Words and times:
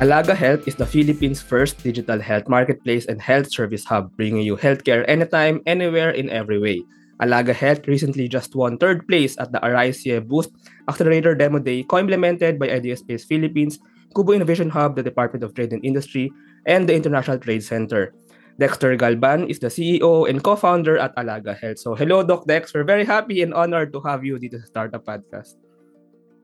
Alaga 0.00 0.32
Health 0.32 0.64
is 0.64 0.80
the 0.80 0.88
Philippines' 0.88 1.44
first 1.44 1.76
digital 1.84 2.16
health 2.16 2.48
marketplace 2.48 3.04
and 3.04 3.20
health 3.20 3.52
service 3.52 3.84
hub, 3.84 4.08
bringing 4.16 4.40
you 4.40 4.56
healthcare 4.56 5.04
anytime, 5.04 5.60
anywhere, 5.68 6.08
in 6.08 6.32
every 6.32 6.56
way. 6.56 6.80
Alaga 7.20 7.52
Health 7.52 7.84
recently 7.84 8.24
just 8.24 8.56
won 8.56 8.80
third 8.80 9.04
place 9.04 9.36
at 9.36 9.52
the 9.52 9.60
Aricie 9.60 10.16
Boost 10.24 10.56
Accelerator 10.88 11.36
Demo 11.36 11.60
Day, 11.60 11.84
co-implemented 11.84 12.58
by 12.58 12.72
Ideaspace 12.72 13.28
Philippines, 13.28 13.76
Kubo 14.16 14.32
Innovation 14.32 14.72
Hub, 14.72 14.96
the 14.96 15.04
Department 15.04 15.44
of 15.44 15.52
Trade 15.52 15.76
and 15.76 15.84
Industry, 15.84 16.32
and 16.64 16.88
the 16.88 16.96
International 16.96 17.36
Trade 17.36 17.60
Center. 17.60 18.16
Dexter 18.56 18.96
Galban 18.96 19.52
is 19.52 19.60
the 19.60 19.68
CEO 19.68 20.24
and 20.24 20.42
co-founder 20.42 20.96
at 20.96 21.14
Alaga 21.16 21.52
Health. 21.52 21.76
So 21.76 21.94
hello, 21.94 22.24
Doc 22.24 22.48
Dex. 22.48 22.72
We're 22.72 22.88
very 22.88 23.04
happy 23.04 23.44
and 23.44 23.52
honored 23.52 23.92
to 23.92 24.00
have 24.08 24.24
you 24.24 24.40
dito 24.40 24.64
sa 24.64 24.80
Startup 24.80 25.04
Podcast. 25.04 25.60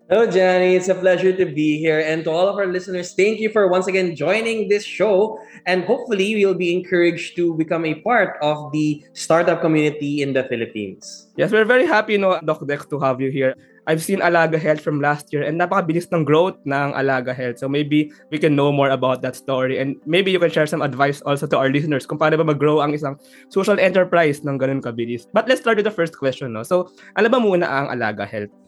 Hello, 0.06 0.22
Johnny. 0.22 0.78
It's 0.78 0.86
a 0.86 0.94
pleasure 0.94 1.34
to 1.34 1.42
be 1.42 1.82
here. 1.82 1.98
And 1.98 2.22
to 2.22 2.30
all 2.30 2.46
of 2.46 2.54
our 2.62 2.70
listeners, 2.70 3.10
thank 3.18 3.42
you 3.42 3.50
for 3.50 3.66
once 3.66 3.90
again 3.90 4.14
joining 4.14 4.70
this 4.70 4.86
show. 4.86 5.42
And 5.66 5.82
hopefully, 5.82 6.30
we'll 6.38 6.54
be 6.54 6.70
encouraged 6.70 7.34
to 7.34 7.58
become 7.58 7.82
a 7.82 7.98
part 8.06 8.38
of 8.38 8.70
the 8.70 9.02
startup 9.18 9.58
community 9.60 10.22
in 10.22 10.30
the 10.30 10.46
Philippines. 10.46 11.26
Yes, 11.34 11.50
we're 11.50 11.66
very 11.66 11.90
happy, 11.90 12.22
no, 12.22 12.38
Doc 12.46 12.62
Dex, 12.70 12.86
to 12.86 13.02
have 13.02 13.20
you 13.20 13.34
here. 13.34 13.58
I've 13.90 13.98
seen 13.98 14.22
Alaga 14.22 14.62
Health 14.62 14.78
from 14.78 15.02
last 15.02 15.34
year 15.34 15.42
and 15.42 15.58
napakabilis 15.58 16.06
ng 16.14 16.22
growth 16.22 16.54
ng 16.62 16.94
Alaga 16.94 17.34
Health. 17.34 17.58
So 17.58 17.66
maybe 17.66 18.14
we 18.30 18.38
can 18.38 18.54
know 18.54 18.70
more 18.70 18.94
about 18.94 19.22
that 19.26 19.34
story 19.34 19.82
and 19.82 19.98
maybe 20.06 20.30
you 20.30 20.38
can 20.38 20.54
share 20.54 20.70
some 20.70 20.82
advice 20.82 21.18
also 21.26 21.50
to 21.50 21.58
our 21.58 21.70
listeners 21.70 22.06
kung 22.06 22.18
paano 22.18 22.38
ba 22.38 22.46
mag-grow 22.46 22.78
ang 22.78 22.94
isang 22.94 23.18
social 23.50 23.78
enterprise 23.78 24.46
ng 24.46 24.54
ganun 24.54 24.82
kabilis. 24.82 25.26
But 25.34 25.50
let's 25.50 25.62
start 25.62 25.82
with 25.82 25.86
the 25.86 25.94
first 25.94 26.14
question. 26.14 26.54
No? 26.54 26.62
So, 26.62 26.94
ano 27.18 27.26
ba 27.26 27.42
muna 27.42 27.66
ang 27.66 27.90
Alaga 27.90 28.22
Health? 28.22 28.65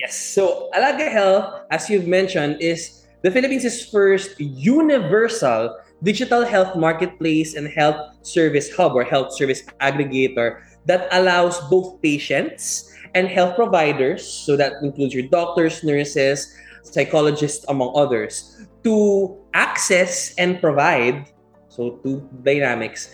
Yes. 0.00 0.16
So 0.16 0.70
Alaga 0.74 1.10
Health, 1.10 1.66
as 1.70 1.90
you've 1.90 2.06
mentioned, 2.06 2.60
is 2.60 3.06
the 3.22 3.30
Philippines' 3.30 3.86
first 3.90 4.38
universal 4.38 5.76
digital 6.02 6.44
health 6.46 6.76
marketplace 6.76 7.54
and 7.54 7.66
health 7.66 8.14
service 8.22 8.70
hub 8.70 8.94
or 8.94 9.02
health 9.02 9.34
service 9.34 9.66
aggregator 9.80 10.62
that 10.86 11.08
allows 11.10 11.58
both 11.68 12.00
patients 12.00 12.94
and 13.14 13.26
health 13.26 13.56
providers, 13.56 14.22
so 14.22 14.54
that 14.56 14.74
includes 14.82 15.14
your 15.14 15.26
doctors, 15.26 15.82
nurses, 15.82 16.54
psychologists, 16.82 17.64
among 17.68 17.92
others, 17.96 18.66
to 18.84 19.36
access 19.54 20.34
and 20.36 20.60
provide, 20.60 21.26
so 21.68 21.98
two 22.04 22.22
dynamics, 22.44 23.10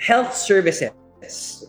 health 0.00 0.34
services 0.34 0.90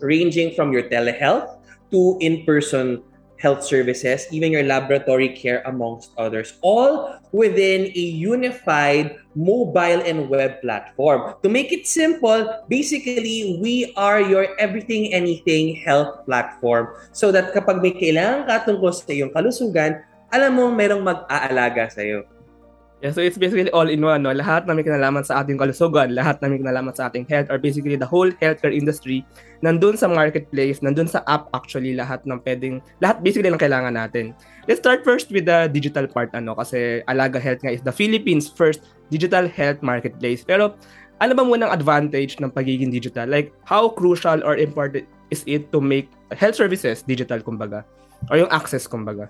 ranging 0.02 0.56
from 0.56 0.72
your 0.72 0.84
telehealth 0.84 1.60
to 1.92 2.18
in-person 2.20 3.04
health 3.38 3.64
services, 3.64 4.26
even 4.32 4.52
your 4.52 4.66
laboratory 4.66 5.30
care, 5.34 5.62
amongst 5.66 6.12
others, 6.18 6.58
all 6.62 7.18
within 7.32 7.90
a 7.94 8.06
unified 8.18 9.18
mobile 9.38 10.02
and 10.02 10.30
web 10.30 10.62
platform. 10.62 11.38
To 11.42 11.50
make 11.50 11.72
it 11.72 11.86
simple, 11.86 12.50
basically, 12.68 13.58
we 13.62 13.94
are 13.96 14.22
your 14.22 14.58
everything, 14.60 15.14
anything 15.14 15.78
health 15.86 16.26
platform 16.26 16.94
so 17.14 17.32
that 17.32 17.54
kapag 17.54 17.82
may 17.82 17.94
kailangan 17.94 18.50
ka 18.50 18.66
tungkol 18.66 18.94
sa 18.94 19.06
iyong 19.14 19.34
kalusugan, 19.34 20.02
alam 20.34 20.52
mo 20.58 20.68
merong 20.74 21.06
mag-aalaga 21.06 21.88
sa 21.88 22.04
iyo. 22.04 22.37
Yeah, 22.98 23.14
so 23.14 23.22
it's 23.22 23.38
basically 23.38 23.70
all 23.78 23.86
in 23.86 24.02
one, 24.02 24.26
no? 24.26 24.34
Lahat 24.34 24.66
na 24.66 24.74
may 24.74 24.82
kinalaman 24.82 25.22
sa 25.22 25.46
ating 25.46 25.62
kalusugan, 25.62 26.18
lahat 26.18 26.42
na 26.42 26.50
may 26.50 26.58
kinalaman 26.58 26.98
sa 26.98 27.06
ating 27.06 27.30
health, 27.30 27.46
or 27.54 27.62
basically 27.62 27.94
the 27.94 28.10
whole 28.10 28.26
healthcare 28.42 28.74
industry, 28.74 29.22
nandun 29.62 29.94
sa 29.94 30.10
marketplace, 30.10 30.82
nandun 30.82 31.06
sa 31.06 31.22
app 31.30 31.46
actually, 31.54 31.94
lahat 31.94 32.26
ng 32.26 32.42
pwedeng, 32.42 32.82
lahat 32.98 33.22
basically 33.22 33.54
ng 33.54 33.62
kailangan 33.62 33.94
natin. 33.94 34.34
Let's 34.66 34.82
start 34.82 35.06
first 35.06 35.30
with 35.30 35.46
the 35.46 35.70
digital 35.70 36.10
part, 36.10 36.34
ano, 36.34 36.58
kasi 36.58 37.06
Alaga 37.06 37.38
Health 37.38 37.62
nga 37.62 37.70
is 37.70 37.86
the 37.86 37.94
Philippines' 37.94 38.50
first 38.50 38.90
digital 39.14 39.46
health 39.46 39.86
marketplace. 39.86 40.42
Pero, 40.42 40.74
ano 41.22 41.38
ba 41.38 41.46
muna 41.46 41.70
ang 41.70 41.78
advantage 41.78 42.42
ng 42.42 42.50
pagiging 42.50 42.90
digital? 42.90 43.30
Like, 43.30 43.54
how 43.62 43.94
crucial 43.94 44.42
or 44.42 44.58
important 44.58 45.06
is 45.30 45.46
it 45.46 45.70
to 45.70 45.78
make 45.78 46.10
health 46.34 46.58
services 46.58 47.06
digital, 47.06 47.46
kumbaga? 47.46 47.86
Or 48.34 48.42
yung 48.42 48.50
access, 48.50 48.90
kumbaga? 48.90 49.30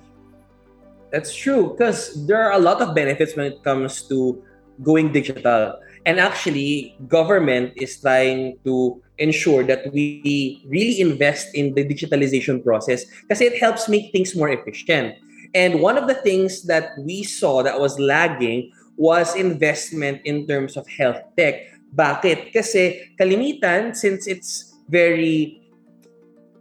That's 1.12 1.34
true 1.34 1.72
because 1.72 2.28
there 2.28 2.44
are 2.44 2.54
a 2.54 2.60
lot 2.60 2.82
of 2.82 2.94
benefits 2.94 3.36
when 3.36 3.46
it 3.48 3.64
comes 3.64 4.02
to 4.10 4.44
going 4.84 5.12
digital. 5.12 5.80
And 6.06 6.20
actually, 6.20 6.96
government 7.08 7.74
is 7.76 8.00
trying 8.00 8.60
to 8.64 9.02
ensure 9.18 9.64
that 9.64 9.92
we 9.92 10.64
really 10.68 11.02
invest 11.02 11.56
in 11.56 11.74
the 11.74 11.84
digitalization 11.84 12.64
process 12.64 13.06
because 13.22 13.42
it 13.42 13.60
helps 13.60 13.90
make 13.90 14.12
things 14.12 14.36
more 14.36 14.50
efficient. 14.50 15.16
And 15.54 15.82
one 15.82 15.98
of 15.98 16.08
the 16.08 16.16
things 16.16 16.64
that 16.64 16.92
we 17.00 17.24
saw 17.24 17.64
that 17.64 17.80
was 17.80 18.00
lagging 18.00 18.72
was 18.96 19.36
investment 19.36 20.22
in 20.26 20.48
terms 20.48 20.78
of 20.78 20.88
health 20.88 21.24
tech. 21.38 21.72
Bakit? 21.96 22.52
Kasi 22.52 23.16
kalimitan, 23.20 23.96
since 23.96 24.28
it's 24.28 24.76
very 24.90 25.64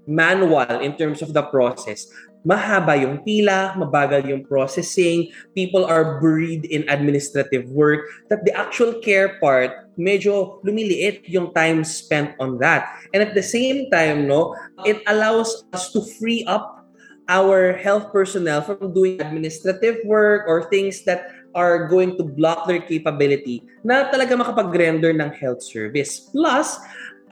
manual 0.06 0.80
in 0.80 0.94
terms 0.96 1.20
of 1.20 1.34
the 1.34 1.42
process, 1.42 2.06
mahaba 2.46 2.94
yung 2.94 3.26
pila, 3.26 3.74
mabagal 3.74 4.22
yung 4.30 4.46
processing, 4.46 5.26
people 5.58 5.82
are 5.82 6.22
buried 6.22 6.62
in 6.70 6.86
administrative 6.86 7.66
work, 7.74 8.06
that 8.30 8.46
the 8.46 8.54
actual 8.54 8.94
care 9.02 9.34
part, 9.42 9.90
medyo 9.98 10.62
lumiliit 10.62 11.26
yung 11.26 11.50
time 11.50 11.82
spent 11.82 12.38
on 12.38 12.62
that. 12.62 12.86
And 13.10 13.18
at 13.18 13.34
the 13.34 13.42
same 13.42 13.90
time, 13.90 14.30
no, 14.30 14.54
it 14.86 15.02
allows 15.10 15.66
us 15.74 15.90
to 15.90 16.06
free 16.22 16.46
up 16.46 16.86
our 17.26 17.74
health 17.74 18.14
personnel 18.14 18.62
from 18.62 18.94
doing 18.94 19.18
administrative 19.18 19.98
work 20.06 20.46
or 20.46 20.70
things 20.70 21.02
that 21.02 21.26
are 21.58 21.90
going 21.90 22.14
to 22.14 22.22
block 22.22 22.70
their 22.70 22.78
capability 22.78 23.66
na 23.82 24.06
talaga 24.06 24.38
makapag-render 24.38 25.10
ng 25.10 25.34
health 25.34 25.64
service. 25.64 26.30
Plus, 26.30 26.78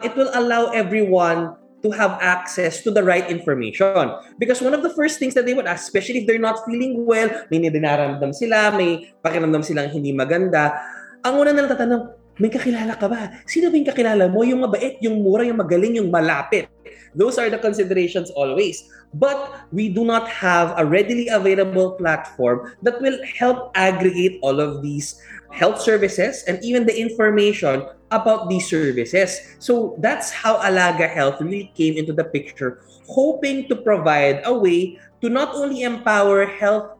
it 0.02 0.10
will 0.18 0.32
allow 0.34 0.74
everyone 0.74 1.54
to 1.84 1.92
have 1.92 2.16
access 2.24 2.80
to 2.80 2.88
the 2.88 3.04
right 3.04 3.28
information. 3.28 4.16
Because 4.40 4.64
one 4.64 4.72
of 4.72 4.80
the 4.80 4.90
first 4.96 5.20
things 5.20 5.36
that 5.36 5.44
they 5.44 5.52
would 5.52 5.68
ask, 5.68 5.84
especially 5.84 6.24
if 6.24 6.26
they're 6.26 6.40
not 6.40 6.64
feeling 6.64 7.04
well, 7.04 7.28
may 7.52 7.60
nidinaramdam 7.60 8.32
sila, 8.32 8.72
may 8.72 9.12
pakiramdam 9.20 9.60
silang 9.60 9.92
hindi 9.92 10.16
maganda, 10.16 10.80
ang 11.20 11.36
una 11.36 11.52
na 11.52 11.68
tatanong, 11.68 12.16
may 12.40 12.48
kakilala 12.48 12.98
ka 12.98 13.06
ba? 13.06 13.30
Sino 13.44 13.68
ba 13.68 13.76
yung 13.76 13.86
kakilala 13.86 14.24
mo? 14.32 14.42
Yung 14.42 14.64
mabait, 14.64 14.98
yung 15.04 15.22
mura, 15.22 15.44
yung 15.44 15.60
magaling, 15.60 16.00
yung 16.00 16.10
malapit. 16.10 16.66
Those 17.14 17.38
are 17.38 17.46
the 17.46 17.60
considerations 17.60 18.32
always. 18.34 18.82
But 19.14 19.70
we 19.70 19.86
do 19.86 20.02
not 20.02 20.26
have 20.26 20.74
a 20.74 20.82
readily 20.82 21.30
available 21.30 21.94
platform 21.94 22.74
that 22.82 22.98
will 22.98 23.20
help 23.22 23.70
aggregate 23.78 24.42
all 24.42 24.58
of 24.58 24.82
these 24.82 25.22
health 25.54 25.78
services 25.78 26.42
and 26.50 26.58
even 26.66 26.82
the 26.82 26.96
information 26.98 27.86
about 28.14 28.48
these 28.48 28.70
services. 28.70 29.58
So 29.58 29.98
that's 29.98 30.30
how 30.30 30.62
Alaga 30.62 31.10
Health 31.10 31.42
really 31.42 31.74
came 31.74 31.98
into 31.98 32.14
the 32.14 32.24
picture, 32.24 32.86
hoping 33.10 33.66
to 33.68 33.76
provide 33.76 34.46
a 34.46 34.54
way 34.54 34.98
to 35.20 35.28
not 35.28 35.54
only 35.54 35.82
empower 35.82 36.46
health 36.46 36.96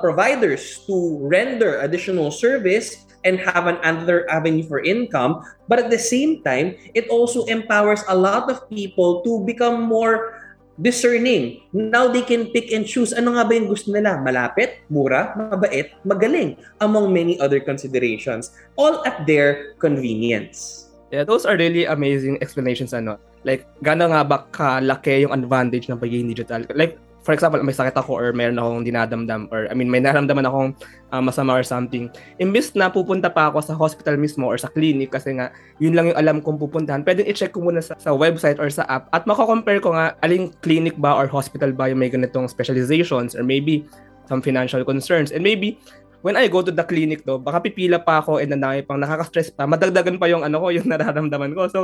providers 0.00 0.86
to 0.86 1.18
render 1.20 1.80
additional 1.80 2.30
service 2.30 3.04
and 3.24 3.38
have 3.38 3.66
an 3.66 3.78
another 3.84 4.28
avenue 4.30 4.66
for 4.66 4.80
income, 4.82 5.42
but 5.68 5.78
at 5.78 5.90
the 5.90 5.98
same 5.98 6.42
time, 6.42 6.74
it 6.94 7.06
also 7.08 7.44
empowers 7.46 8.02
a 8.08 8.16
lot 8.16 8.50
of 8.50 8.68
people 8.70 9.22
to 9.22 9.44
become 9.44 9.82
more 9.82 10.41
discerning. 10.80 11.60
Now 11.72 12.08
they 12.08 12.24
can 12.24 12.48
pick 12.54 12.72
and 12.72 12.88
choose 12.88 13.12
ano 13.12 13.36
nga 13.36 13.44
ba 13.44 13.52
yung 13.52 13.68
gusto 13.68 13.92
nila. 13.92 14.16
Malapit, 14.22 14.84
mura, 14.88 15.36
mabait, 15.36 15.92
magaling, 16.06 16.56
among 16.80 17.12
many 17.12 17.36
other 17.42 17.60
considerations. 17.60 18.56
All 18.80 19.04
at 19.04 19.28
their 19.28 19.76
convenience. 19.76 20.88
Yeah, 21.12 21.28
those 21.28 21.44
are 21.44 21.60
really 21.60 21.84
amazing 21.84 22.40
explanations 22.40 22.96
ano. 22.96 23.20
Like, 23.44 23.68
gano'n 23.84 24.16
nga 24.16 24.22
ba 24.24 24.48
kalaki 24.48 25.28
yung 25.28 25.34
advantage 25.36 25.90
ng 25.90 26.00
pagiging 26.00 26.32
digital? 26.32 26.64
Like, 26.72 26.96
for 27.22 27.32
example, 27.32 27.62
may 27.62 27.74
sakit 27.74 27.94
ako 27.94 28.18
or 28.18 28.26
meron 28.34 28.58
akong 28.58 28.82
dinadamdam 28.82 29.46
or 29.54 29.70
I 29.70 29.74
mean, 29.78 29.86
may 29.86 30.02
naramdaman 30.02 30.42
akong 30.42 30.74
uh, 31.14 31.22
masama 31.22 31.54
or 31.54 31.62
something. 31.62 32.10
Imbis 32.42 32.74
na 32.74 32.90
pupunta 32.90 33.30
pa 33.30 33.48
ako 33.48 33.62
sa 33.62 33.74
hospital 33.78 34.18
mismo 34.18 34.50
or 34.50 34.58
sa 34.58 34.66
clinic 34.68 35.14
kasi 35.14 35.38
nga 35.38 35.54
yun 35.78 35.94
lang 35.94 36.10
yung 36.10 36.18
alam 36.18 36.36
kong 36.42 36.58
pupuntahan, 36.58 37.06
pwedeng 37.06 37.30
i-check 37.30 37.54
ko 37.54 37.62
muna 37.62 37.78
sa, 37.78 37.94
sa 37.96 38.10
website 38.10 38.58
or 38.58 38.68
sa 38.68 38.82
app 38.90 39.06
at 39.14 39.22
mako-compare 39.24 39.78
ko 39.78 39.94
nga 39.94 40.18
aling 40.26 40.50
clinic 40.60 40.98
ba 40.98 41.14
or 41.14 41.30
hospital 41.30 41.70
ba 41.70 41.86
yung 41.86 42.02
may 42.02 42.10
ganitong 42.10 42.50
specializations 42.50 43.38
or 43.38 43.46
maybe 43.46 43.86
some 44.26 44.42
financial 44.42 44.82
concerns 44.82 45.30
and 45.30 45.46
maybe 45.46 45.78
when 46.22 46.38
I 46.38 46.46
go 46.46 46.62
to 46.62 46.70
the 46.70 46.86
clinic 46.86 47.26
do, 47.26 47.38
baka 47.38 47.66
pipila 47.66 47.98
pa 48.02 48.22
ako 48.22 48.38
and 48.38 48.54
nanay 48.54 48.86
pang 48.86 48.98
nakaka-stress 48.98 49.50
pa, 49.54 49.66
madagdagan 49.66 50.16
pa 50.18 50.30
yung 50.30 50.46
ano 50.46 50.62
ko, 50.62 50.70
yung 50.70 50.86
nararamdaman 50.90 51.54
ko. 51.54 51.66
So, 51.66 51.80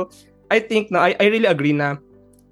I 0.49 0.63
think 0.63 0.89
na 0.89 1.11
I, 1.11 1.15
I 1.19 1.25
really 1.29 1.47
agree 1.47 1.75
na 1.75 1.99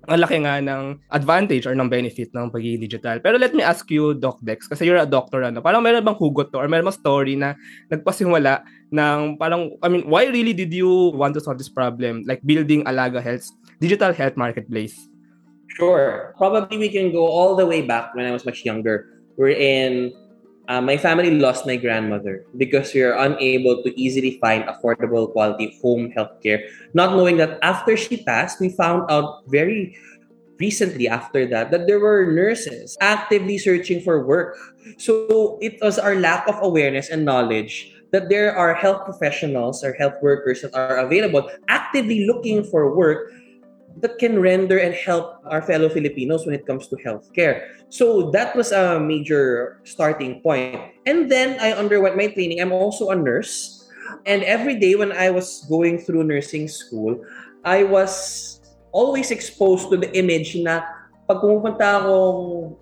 ang 0.07 0.24
laki 0.24 0.39
nga 0.39 0.63
ng 0.63 1.04
advantage 1.12 1.68
or 1.68 1.75
ng 1.75 1.92
benefit 1.92 2.31
ng 2.31 2.48
pagiging 2.48 2.80
digital. 2.80 3.19
Pero 3.19 3.36
let 3.36 3.51
me 3.51 3.59
ask 3.59 3.83
you, 3.92 4.15
Doc 4.15 4.39
Dex, 4.39 4.63
kasi 4.71 4.88
you're 4.88 5.00
a 5.00 5.06
doctor, 5.06 5.44
ano, 5.44 5.59
parang 5.59 5.83
meron 5.83 6.04
bang 6.07 6.15
hugot 6.15 6.48
to 6.56 6.63
or 6.63 6.71
meron 6.71 6.88
bang 6.88 6.95
story 6.95 7.36
na 7.36 7.59
nagpasimula 7.92 8.63
ng 8.88 9.36
parang, 9.36 9.75
I 9.83 9.92
mean, 9.92 10.07
why 10.07 10.31
really 10.31 10.56
did 10.56 10.71
you 10.71 11.12
want 11.12 11.36
to 11.36 11.44
solve 11.44 11.59
this 11.59 11.68
problem? 11.68 12.24
Like 12.24 12.39
building 12.48 12.88
Alaga 12.88 13.19
Health's 13.19 13.51
digital 13.83 14.15
health 14.15 14.39
marketplace? 14.39 14.95
Sure. 15.75 16.33
Probably 16.39 16.80
we 16.80 16.89
can 16.89 17.12
go 17.12 17.27
all 17.27 17.60
the 17.60 17.68
way 17.68 17.83
back 17.83 18.15
when 18.15 18.25
I 18.25 18.31
was 18.31 18.48
much 18.48 18.63
younger. 18.63 19.12
We're 19.36 19.53
in 19.53 20.15
uh, 20.67 20.81
my 20.81 20.97
family 20.97 21.31
lost 21.31 21.65
my 21.65 21.75
grandmother 21.75 22.45
because 22.57 22.93
we 22.93 23.01
are 23.01 23.15
unable 23.15 23.83
to 23.83 23.89
easily 23.99 24.37
find 24.39 24.63
affordable 24.65 25.31
quality 25.31 25.77
home 25.81 26.11
healthcare. 26.11 26.67
Not 26.93 27.15
knowing 27.15 27.37
that 27.37 27.59
after 27.61 27.95
she 27.95 28.23
passed, 28.23 28.59
we 28.59 28.69
found 28.69 29.09
out 29.09 29.47
very 29.47 29.95
recently 30.59 31.07
after 31.07 31.45
that 31.45 31.71
that 31.71 31.87
there 31.87 31.99
were 31.99 32.25
nurses 32.25 32.97
actively 32.99 33.57
searching 33.57 34.01
for 34.01 34.25
work. 34.25 34.57
So 34.97 35.57
it 35.61 35.77
was 35.81 35.99
our 35.99 36.15
lack 36.15 36.47
of 36.47 36.59
awareness 36.61 37.09
and 37.09 37.23
knowledge 37.23 37.93
that 38.11 38.29
there 38.29 38.55
are 38.55 38.73
health 38.73 39.05
professionals 39.05 39.83
or 39.83 39.93
health 39.93 40.15
workers 40.21 40.61
that 40.61 40.73
are 40.73 40.97
available 40.97 41.49
actively 41.67 42.25
looking 42.25 42.63
for 42.63 42.95
work 42.95 43.31
that 44.01 44.17
can 44.17 44.39
render 44.39 44.77
and 44.77 44.94
help 44.94 45.41
our 45.49 45.61
fellow 45.61 45.89
Filipinos 45.89 46.45
when 46.45 46.53
it 46.53 46.65
comes 46.65 46.88
to 46.88 46.95
healthcare. 47.01 47.73
So 47.89 48.29
that 48.31 48.55
was 48.55 48.71
a 48.71 48.99
major 48.99 49.79
starting 49.83 50.41
point. 50.41 50.79
And 51.05 51.31
then 51.31 51.57
I 51.59 51.73
underwent 51.73 52.17
my 52.17 52.27
training. 52.27 52.61
I'm 52.61 52.71
also 52.71 53.09
a 53.09 53.15
nurse. 53.15 53.89
And 54.25 54.44
every 54.44 54.75
day 54.79 54.95
when 54.95 55.11
I 55.11 55.31
was 55.31 55.65
going 55.69 55.99
through 55.99 56.23
nursing 56.23 56.67
school, 56.67 57.23
I 57.65 57.83
was 57.83 58.61
always 58.91 59.31
exposed 59.31 59.89
to 59.89 59.97
the 59.97 60.11
image 60.15 60.55
na 60.55 60.83
pag 61.27 61.43
pumupunta 61.43 62.00
akong 62.00 62.75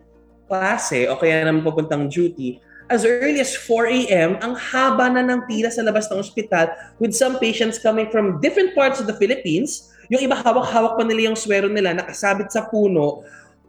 klase 0.46 1.10
o 1.10 1.18
kaya 1.18 1.42
naman 1.42 1.66
papuntang 1.66 2.06
duty, 2.12 2.62
as 2.86 3.02
early 3.02 3.42
as 3.42 3.58
4 3.58 3.90
a.m., 3.90 4.38
ang 4.46 4.54
haba 4.54 5.10
na 5.10 5.26
ng 5.26 5.50
pila 5.50 5.74
sa 5.74 5.82
labas 5.82 6.06
ng 6.14 6.22
ospital 6.22 6.70
with 7.02 7.18
some 7.18 7.42
patients 7.42 7.82
coming 7.82 8.06
from 8.14 8.38
different 8.38 8.78
parts 8.78 9.02
of 9.02 9.10
the 9.10 9.18
Philippines 9.18 9.90
yung 10.10 10.22
iba 10.22 10.38
hawak-hawak 10.38 10.98
pa 10.98 11.04
nila 11.04 11.32
yung 11.32 11.38
swero 11.38 11.70
nila, 11.70 11.94
nakasabit 11.96 12.52
sa 12.52 12.68
puno, 12.70 13.26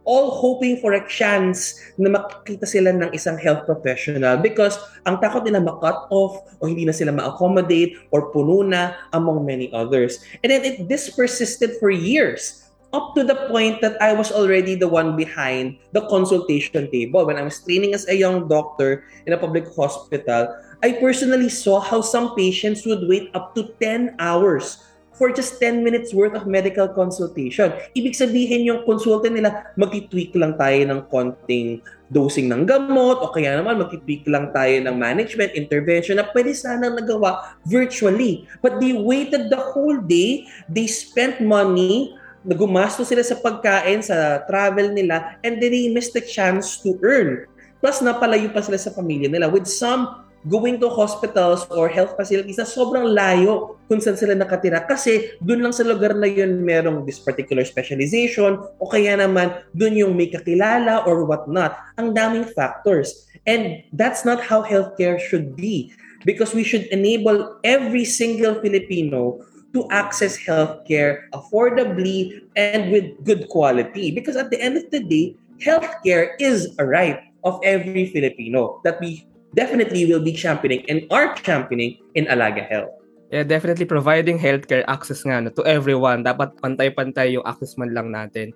all 0.07 0.31
hoping 0.31 0.79
for 0.79 0.95
a 0.95 1.03
chance 1.11 1.75
na 1.99 2.07
makita 2.07 2.63
sila 2.63 2.95
ng 2.95 3.11
isang 3.11 3.35
health 3.35 3.67
professional 3.67 4.39
because 4.39 4.79
ang 5.03 5.19
takot 5.19 5.43
nila 5.43 5.59
ma-cut 5.59 6.07
off 6.07 6.47
o 6.63 6.71
hindi 6.71 6.87
na 6.87 6.95
sila 6.95 7.11
ma-accommodate 7.11 7.99
or 8.15 8.31
puno 8.31 8.63
na 8.63 8.95
among 9.11 9.43
many 9.43 9.67
others. 9.75 10.23
And 10.41 10.49
then 10.49 10.63
it, 10.63 10.87
this 10.87 11.11
persisted 11.11 11.75
for 11.83 11.91
years 11.91 12.63
up 12.95 13.11
to 13.19 13.27
the 13.27 13.35
point 13.51 13.83
that 13.83 13.99
I 13.99 14.15
was 14.15 14.31
already 14.31 14.79
the 14.79 14.87
one 14.87 15.19
behind 15.19 15.75
the 15.91 16.07
consultation 16.07 16.87
table. 16.87 17.27
When 17.27 17.35
I 17.35 17.43
was 17.43 17.59
training 17.59 17.91
as 17.93 18.07
a 18.07 18.15
young 18.15 18.47
doctor 18.47 19.03
in 19.27 19.35
a 19.35 19.37
public 19.37 19.67
hospital, 19.75 20.55
I 20.79 20.95
personally 21.03 21.51
saw 21.51 21.83
how 21.83 21.99
some 21.99 22.31
patients 22.31 22.87
would 22.87 23.03
wait 23.11 23.27
up 23.35 23.51
to 23.59 23.75
10 23.83 24.15
hours 24.23 24.87
for 25.17 25.33
just 25.33 25.57
10 25.59 25.81
minutes 25.81 26.13
worth 26.13 26.37
of 26.37 26.45
medical 26.45 26.85
consultation. 26.87 27.73
Ibig 27.97 28.13
sabihin 28.13 28.69
yung 28.69 28.85
consultant 28.85 29.33
nila, 29.33 29.73
mag-tweak 29.73 30.37
lang 30.37 30.55
tayo 30.55 30.77
ng 30.85 31.01
konting 31.09 31.81
dosing 32.07 32.47
ng 32.47 32.63
gamot 32.63 33.19
o 33.19 33.33
kaya 33.33 33.59
naman 33.59 33.83
mag-tweak 33.83 34.23
lang 34.31 34.53
tayo 34.55 34.79
ng 34.79 34.95
management 34.95 35.51
intervention 35.57 36.21
na 36.21 36.29
pwede 36.31 36.55
sanang 36.55 36.95
nagawa 36.95 37.57
virtually. 37.67 38.47
But 38.63 38.79
they 38.79 38.95
waited 38.95 39.51
the 39.51 39.59
whole 39.59 39.99
day, 39.99 40.47
they 40.71 40.87
spent 40.87 41.43
money, 41.43 42.15
nagumasto 42.47 43.03
sila 43.03 43.25
sa 43.25 43.35
pagkain, 43.35 43.99
sa 44.05 44.45
travel 44.47 44.95
nila, 44.95 45.35
and 45.43 45.59
then 45.59 45.73
they 45.73 45.91
missed 45.91 46.15
the 46.15 46.23
chance 46.23 46.79
to 46.85 46.95
earn. 47.03 47.43
Plus, 47.83 48.01
napalayo 48.01 48.49
pa 48.49 48.63
sila 48.63 48.79
sa 48.79 48.89
pamilya 48.89 49.29
nila 49.29 49.51
with 49.51 49.67
some 49.67 50.26
going 50.47 50.79
to 50.79 50.87
hospitals 50.87 51.67
or 51.69 51.91
health 51.91 52.15
facilities 52.15 52.57
na 52.57 52.65
sobrang 52.67 53.11
layo 53.11 53.77
kung 53.91 53.99
saan 53.99 54.15
sila 54.15 54.33
nakatira 54.35 54.83
kasi 54.87 55.35
dun 55.43 55.59
lang 55.59 55.75
sa 55.75 55.83
lugar 55.83 56.15
na 56.15 56.27
yun 56.27 56.63
merong 56.63 57.03
this 57.03 57.19
particular 57.19 57.67
specialization 57.67 58.59
o 58.79 58.83
kaya 58.87 59.19
naman 59.19 59.51
dun 59.75 59.95
yung 59.95 60.15
may 60.15 60.31
kakilala 60.31 61.03
or 61.03 61.27
what 61.27 61.45
not. 61.51 61.75
Ang 61.99 62.15
daming 62.15 62.47
factors. 62.55 63.27
And 63.47 63.83
that's 63.95 64.27
not 64.27 64.43
how 64.43 64.63
healthcare 64.63 65.19
should 65.19 65.55
be 65.55 65.91
because 66.27 66.51
we 66.55 66.63
should 66.63 66.87
enable 66.91 67.59
every 67.63 68.03
single 68.03 68.59
Filipino 68.59 69.39
to 69.71 69.87
access 69.91 70.35
healthcare 70.39 71.27
affordably 71.31 72.43
and 72.55 72.91
with 72.91 73.15
good 73.23 73.47
quality 73.47 74.11
because 74.11 74.35
at 74.35 74.49
the 74.49 74.59
end 74.59 74.75
of 74.75 74.87
the 74.91 74.99
day, 75.03 75.35
healthcare 75.59 76.35
is 76.39 76.75
a 76.79 76.85
right 76.85 77.19
of 77.43 77.59
every 77.63 78.11
Filipino 78.11 78.81
that 78.83 78.99
we 78.99 79.27
definitely 79.55 80.09
will 80.09 80.23
be 80.23 80.33
championing 80.33 80.83
and 80.89 81.05
are 81.11 81.35
championing 81.35 81.99
in 82.15 82.25
Alaga 82.27 82.65
Health. 82.67 82.91
Yeah, 83.27 83.43
definitely 83.43 83.83
providing 83.83 84.39
healthcare 84.39 84.87
access 84.87 85.27
nga 85.27 85.43
no, 85.43 85.51
to 85.51 85.63
everyone. 85.67 86.23
Dapat 86.23 86.63
pantay-pantay 86.63 87.35
yung 87.35 87.43
access 87.43 87.75
man 87.75 87.91
lang 87.91 88.15
natin. 88.15 88.55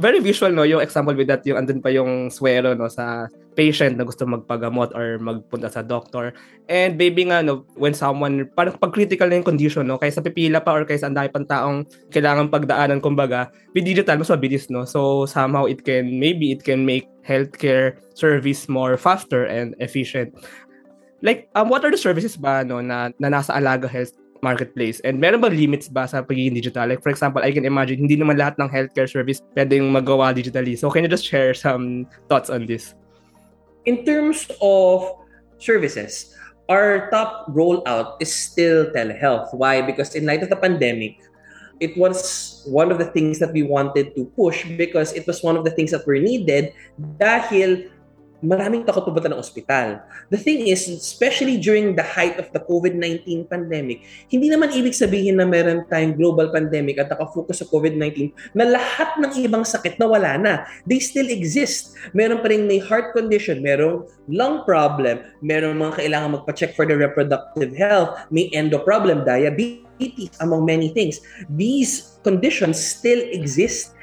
Very 0.00 0.18
visual 0.18 0.50
no 0.50 0.64
yung 0.64 0.80
example 0.80 1.12
with 1.12 1.28
that 1.28 1.44
yung 1.44 1.60
andun 1.60 1.84
pa 1.84 1.92
yung 1.92 2.32
swero 2.32 2.72
no 2.72 2.88
sa 2.88 3.28
patient 3.54 3.94
na 3.94 4.02
gusto 4.02 4.26
magpagamot 4.26 4.90
or 4.96 5.20
magpunta 5.20 5.70
sa 5.70 5.84
doctor. 5.84 6.32
And 6.66 6.96
baby 6.96 7.28
nga 7.28 7.44
no 7.44 7.68
when 7.76 7.92
someone 7.92 8.48
parang 8.56 8.80
pag 8.80 8.96
critical 8.96 9.28
na 9.28 9.38
yung 9.38 9.46
condition 9.46 9.84
no 9.86 10.00
kaysa 10.00 10.24
pipila 10.24 10.64
pa 10.64 10.74
or 10.74 10.88
kaysa 10.88 11.12
anday 11.12 11.28
pang 11.28 11.46
taong 11.46 11.84
kailangan 12.10 12.48
pagdaanan 12.48 13.04
kumbaga, 13.04 13.52
with 13.76 13.84
digital 13.84 14.16
mas 14.16 14.32
mabilis 14.32 14.72
no. 14.72 14.88
So 14.88 15.28
somehow 15.28 15.68
it 15.68 15.84
can 15.84 16.16
maybe 16.16 16.50
it 16.50 16.64
can 16.64 16.88
make 16.88 17.06
healthcare 17.22 18.00
service 18.16 18.66
more 18.72 18.96
faster 18.96 19.44
and 19.44 19.76
efficient. 19.78 20.32
Like, 21.24 21.48
um, 21.56 21.72
what 21.72 21.84
are 21.84 21.92
the 21.92 22.00
services 22.00 22.36
ba 22.36 22.64
no, 22.68 22.84
na, 22.84 23.08
na 23.16 23.32
nasa 23.32 23.56
Alaga 23.56 23.88
Health 23.88 24.12
marketplace? 24.44 25.00
And 25.00 25.16
meron 25.16 25.40
ba 25.40 25.48
limits 25.48 25.88
ba 25.88 26.04
sa 26.04 26.20
pagiging 26.20 26.60
digital? 26.60 26.84
Like, 26.84 27.00
for 27.00 27.08
example, 27.08 27.40
I 27.40 27.48
can 27.48 27.64
imagine, 27.64 28.04
hindi 28.04 28.20
naman 28.20 28.36
lahat 28.36 28.60
ng 28.60 28.68
healthcare 28.68 29.08
service 29.08 29.40
pwedeng 29.56 29.88
magawa 29.88 30.36
digitally. 30.36 30.76
So, 30.76 30.92
can 30.92 31.00
you 31.00 31.08
just 31.08 31.24
share 31.24 31.56
some 31.56 32.04
thoughts 32.28 32.52
on 32.52 32.68
this? 32.68 32.92
In 33.88 34.04
terms 34.04 34.52
of 34.60 35.24
services, 35.56 36.36
our 36.68 37.08
top 37.08 37.48
rollout 37.48 38.20
is 38.20 38.28
still 38.28 38.92
telehealth. 38.92 39.48
Why? 39.56 39.80
Because 39.80 40.12
in 40.12 40.28
light 40.28 40.44
of 40.44 40.52
the 40.52 40.60
pandemic, 40.60 41.16
it 41.80 41.96
was 41.96 42.62
one 42.66 42.92
of 42.92 42.98
the 42.98 43.08
things 43.10 43.38
that 43.38 43.52
we 43.52 43.62
wanted 43.62 44.14
to 44.14 44.24
push 44.36 44.64
because 44.76 45.12
it 45.12 45.26
was 45.26 45.42
one 45.42 45.56
of 45.56 45.64
the 45.64 45.70
things 45.70 45.90
that 45.90 46.06
were 46.06 46.18
needed 46.18 46.72
dahil 47.18 47.90
maraming 48.44 48.84
takot 48.84 49.08
pumunta 49.08 49.32
ng 49.32 49.40
ospital. 49.40 50.04
The 50.28 50.38
thing 50.38 50.68
is, 50.68 50.86
especially 50.86 51.56
during 51.56 51.96
the 51.96 52.04
height 52.04 52.36
of 52.36 52.52
the 52.52 52.60
COVID-19 52.60 53.48
pandemic, 53.48 54.04
hindi 54.28 54.52
naman 54.52 54.70
ibig 54.76 54.92
sabihin 54.92 55.40
na 55.40 55.48
meron 55.48 55.88
tayong 55.88 56.14
global 56.14 56.52
pandemic 56.52 57.00
at 57.00 57.08
nakafocus 57.08 57.64
sa 57.64 57.66
COVID-19 57.72 58.30
na 58.52 58.68
lahat 58.68 59.16
ng 59.16 59.32
ibang 59.42 59.64
sakit 59.64 59.96
na 59.96 60.06
wala 60.06 60.36
na. 60.36 60.52
They 60.84 61.00
still 61.00 61.26
exist. 61.32 61.96
Meron 62.12 62.44
pa 62.44 62.52
rin 62.52 62.68
may 62.68 62.78
heart 62.78 63.16
condition, 63.16 63.64
merong 63.64 64.04
lung 64.28 64.68
problem, 64.68 65.24
meron 65.40 65.80
mga 65.80 66.04
kailangan 66.04 66.40
magpa-check 66.40 66.76
for 66.76 66.84
the 66.84 66.94
reproductive 66.94 67.72
health, 67.74 68.20
may 68.28 68.52
endo 68.52 68.76
problem, 68.80 69.24
diabetes, 69.24 70.36
among 70.44 70.68
many 70.68 70.92
things. 70.92 71.24
These 71.48 72.20
conditions 72.20 72.76
still 72.76 73.20
exist 73.32 73.94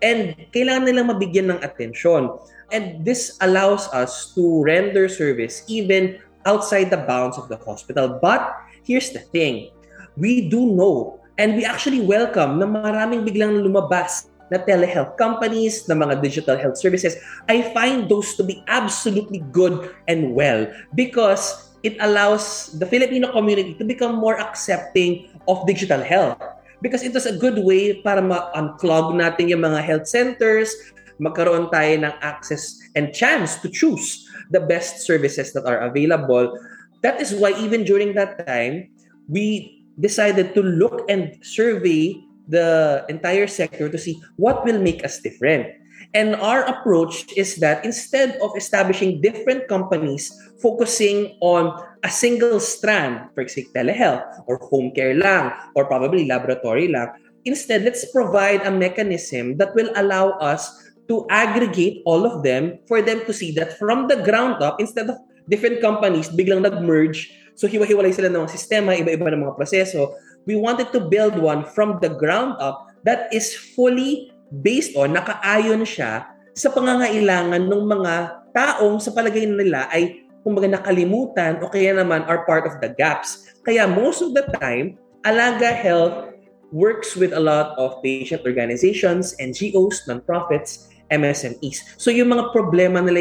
and 0.00 0.36
kailangan 0.52 0.88
nilang 0.88 1.12
mabigyan 1.12 1.52
ng 1.52 1.60
atensyon. 1.60 2.32
And 2.70 3.04
this 3.04 3.36
allows 3.40 3.90
us 3.90 4.34
to 4.34 4.62
render 4.62 5.08
service 5.08 5.62
even 5.66 6.18
outside 6.46 6.90
the 6.90 7.02
bounds 7.02 7.36
of 7.36 7.48
the 7.48 7.58
hospital. 7.58 8.18
But 8.22 8.54
here's 8.82 9.10
the 9.10 9.20
thing. 9.20 9.70
We 10.16 10.48
do 10.48 10.70
know 10.74 11.20
and 11.38 11.56
we 11.56 11.64
actually 11.64 12.00
welcome 12.00 12.60
na 12.60 12.66
maraming 12.68 13.24
biglang 13.24 13.64
lumabas 13.64 14.30
na 14.50 14.58
telehealth 14.58 15.14
companies, 15.14 15.86
na 15.86 15.94
mga 15.94 16.20
digital 16.20 16.58
health 16.58 16.76
services. 16.76 17.16
I 17.46 17.62
find 17.70 18.10
those 18.10 18.34
to 18.36 18.42
be 18.42 18.60
absolutely 18.66 19.46
good 19.54 19.94
and 20.10 20.34
well 20.34 20.66
because 20.98 21.70
it 21.86 21.96
allows 22.02 22.76
the 22.76 22.84
Filipino 22.84 23.32
community 23.32 23.78
to 23.78 23.86
become 23.86 24.18
more 24.18 24.36
accepting 24.36 25.30
of 25.48 25.64
digital 25.64 26.02
health 26.02 26.36
because 26.82 27.06
it 27.06 27.14
was 27.14 27.24
a 27.24 27.36
good 27.36 27.62
way 27.62 28.00
para 28.04 28.20
ma-unclog 28.20 29.16
natin 29.16 29.48
yung 29.48 29.64
mga 29.64 29.80
health 29.80 30.06
centers, 30.08 30.74
magkaroon 31.20 31.68
tayo 31.68 32.00
ng 32.00 32.16
access 32.24 32.80
and 32.96 33.12
chance 33.12 33.60
to 33.60 33.68
choose 33.68 34.24
the 34.50 34.60
best 34.60 35.04
services 35.04 35.52
that 35.52 35.68
are 35.68 35.84
available. 35.86 36.56
That 37.04 37.20
is 37.20 37.36
why 37.36 37.52
even 37.60 37.84
during 37.84 38.16
that 38.16 38.42
time, 38.48 38.88
we 39.28 39.78
decided 40.00 40.56
to 40.56 40.64
look 40.64 41.04
and 41.12 41.36
survey 41.44 42.16
the 42.48 43.04
entire 43.08 43.46
sector 43.46 43.88
to 43.88 43.98
see 43.98 44.18
what 44.36 44.64
will 44.64 44.80
make 44.80 45.04
us 45.04 45.20
different. 45.20 45.68
And 46.14 46.34
our 46.34 46.66
approach 46.66 47.30
is 47.36 47.62
that 47.62 47.84
instead 47.84 48.34
of 48.42 48.56
establishing 48.56 49.20
different 49.20 49.68
companies 49.68 50.32
focusing 50.58 51.38
on 51.40 51.76
a 52.02 52.10
single 52.10 52.58
strand, 52.58 53.30
for 53.34 53.42
example, 53.44 53.72
telehealth 53.76 54.26
or 54.48 54.58
home 54.58 54.90
care 54.96 55.14
lang, 55.14 55.52
or 55.76 55.84
probably 55.84 56.26
laboratory 56.26 56.88
lang, 56.88 57.12
instead, 57.44 57.84
let's 57.84 58.10
provide 58.10 58.66
a 58.66 58.72
mechanism 58.72 59.56
that 59.58 59.74
will 59.74 59.92
allow 59.94 60.34
us 60.42 60.89
to 61.10 61.26
aggregate 61.26 62.06
all 62.06 62.22
of 62.22 62.46
them 62.46 62.78
for 62.86 63.02
them 63.02 63.26
to 63.26 63.34
see 63.34 63.50
that 63.58 63.74
from 63.82 64.06
the 64.06 64.22
ground 64.22 64.62
up, 64.62 64.78
instead 64.78 65.10
of 65.10 65.18
different 65.50 65.82
companies 65.82 66.30
biglang 66.30 66.62
nag-merge, 66.62 67.34
so 67.58 67.66
hiwa-hiwalay 67.66 68.14
sila 68.14 68.30
ng 68.30 68.46
sistema, 68.46 68.94
iba-iba 68.94 69.26
ng 69.34 69.42
mga 69.42 69.58
proseso, 69.58 70.14
we 70.46 70.54
wanted 70.54 70.86
to 70.94 71.02
build 71.02 71.34
one 71.34 71.66
from 71.66 71.98
the 71.98 72.08
ground 72.08 72.54
up 72.62 72.86
that 73.02 73.26
is 73.34 73.50
fully 73.74 74.30
based 74.62 74.94
on, 74.94 75.18
nakaayon 75.18 75.82
siya 75.82 76.30
sa 76.54 76.70
pangangailangan 76.70 77.66
ng 77.66 77.82
mga 77.90 78.14
taong 78.54 79.02
sa 79.02 79.10
palagay 79.10 79.50
nila 79.50 79.90
ay 79.90 80.22
kumbaga 80.46 80.70
nakalimutan 80.70 81.60
o 81.60 81.68
kaya 81.68 81.92
naman 81.92 82.22
are 82.30 82.46
part 82.46 82.64
of 82.64 82.78
the 82.78 82.90
gaps. 82.94 83.50
Kaya 83.66 83.84
most 83.84 84.22
of 84.24 84.32
the 84.32 84.46
time, 84.62 84.96
Alaga 85.26 85.74
Health 85.74 86.32
works 86.72 87.18
with 87.18 87.34
a 87.34 87.42
lot 87.42 87.76
of 87.76 87.98
patient 88.00 88.46
organizations, 88.46 89.34
NGOs, 89.36 90.06
nonprofits, 90.08 90.89
MSMEs. 91.10 91.98
So 92.00 92.08
yung 92.14 92.32
mga 92.32 92.54
problema 92.54 93.02
nila 93.02 93.20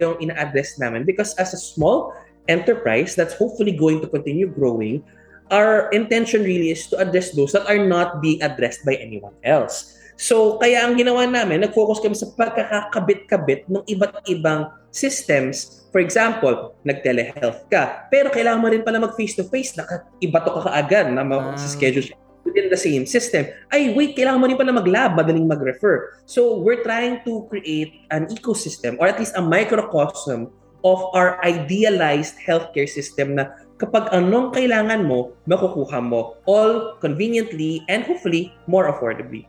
yung 0.00 0.16
ina-address 0.22 0.78
namin 0.78 1.04
because 1.04 1.34
as 1.36 1.52
a 1.52 1.60
small 1.60 2.14
enterprise 2.46 3.18
that's 3.18 3.34
hopefully 3.34 3.74
going 3.74 4.00
to 4.00 4.08
continue 4.08 4.46
growing, 4.46 5.02
our 5.50 5.90
intention 5.90 6.42
really 6.42 6.70
is 6.70 6.86
to 6.90 6.98
address 6.98 7.34
those 7.34 7.52
that 7.52 7.66
are 7.66 7.82
not 7.82 8.22
being 8.22 8.42
addressed 8.42 8.82
by 8.86 8.94
anyone 8.98 9.34
else. 9.42 9.94
So, 10.16 10.56
kaya 10.56 10.80
ang 10.80 10.96
ginawa 10.96 11.28
namin, 11.28 11.60
nag-focus 11.60 12.00
kami 12.00 12.16
sa 12.16 12.32
pagkakakabit-kabit 12.32 13.68
ng 13.68 13.84
iba't 13.84 14.24
ibang 14.32 14.72
systems. 14.88 15.84
For 15.92 16.00
example, 16.00 16.72
nag-telehealth 16.88 17.68
ka, 17.68 18.08
pero 18.08 18.32
kailangan 18.32 18.60
mo 18.64 18.68
rin 18.72 18.80
pala 18.80 18.96
mag-face-to-face, 18.96 19.76
naka-iba 19.76 20.40
to 20.40 20.50
ka 20.56 20.72
kaagad 20.72 21.12
na 21.12 21.20
mag-schedule 21.20 22.00
siya 22.00 22.25
within 22.66 22.74
the 22.74 22.82
same 22.82 23.06
system. 23.06 23.46
Ay, 23.70 23.94
wait, 23.94 24.18
kailangan 24.18 24.40
mo 24.42 24.46
rin 24.50 24.58
pala 24.58 24.74
mag-lab, 24.74 25.14
madaling 25.14 25.46
mag-refer. 25.46 26.18
So, 26.26 26.58
we're 26.58 26.82
trying 26.82 27.22
to 27.24 27.46
create 27.48 28.02
an 28.10 28.26
ecosystem 28.26 28.98
or 28.98 29.06
at 29.06 29.18
least 29.18 29.38
a 29.38 29.42
microcosm 29.42 30.50
of 30.82 30.98
our 31.14 31.42
idealized 31.42 32.38
healthcare 32.42 32.86
system 32.86 33.38
na 33.38 33.54
kapag 33.78 34.10
anong 34.10 34.54
kailangan 34.54 35.06
mo, 35.06 35.34
makukuha 35.46 36.02
mo 36.02 36.38
all 36.46 36.98
conveniently 36.98 37.82
and 37.90 38.02
hopefully 38.06 38.54
more 38.66 38.90
affordably. 38.90 39.46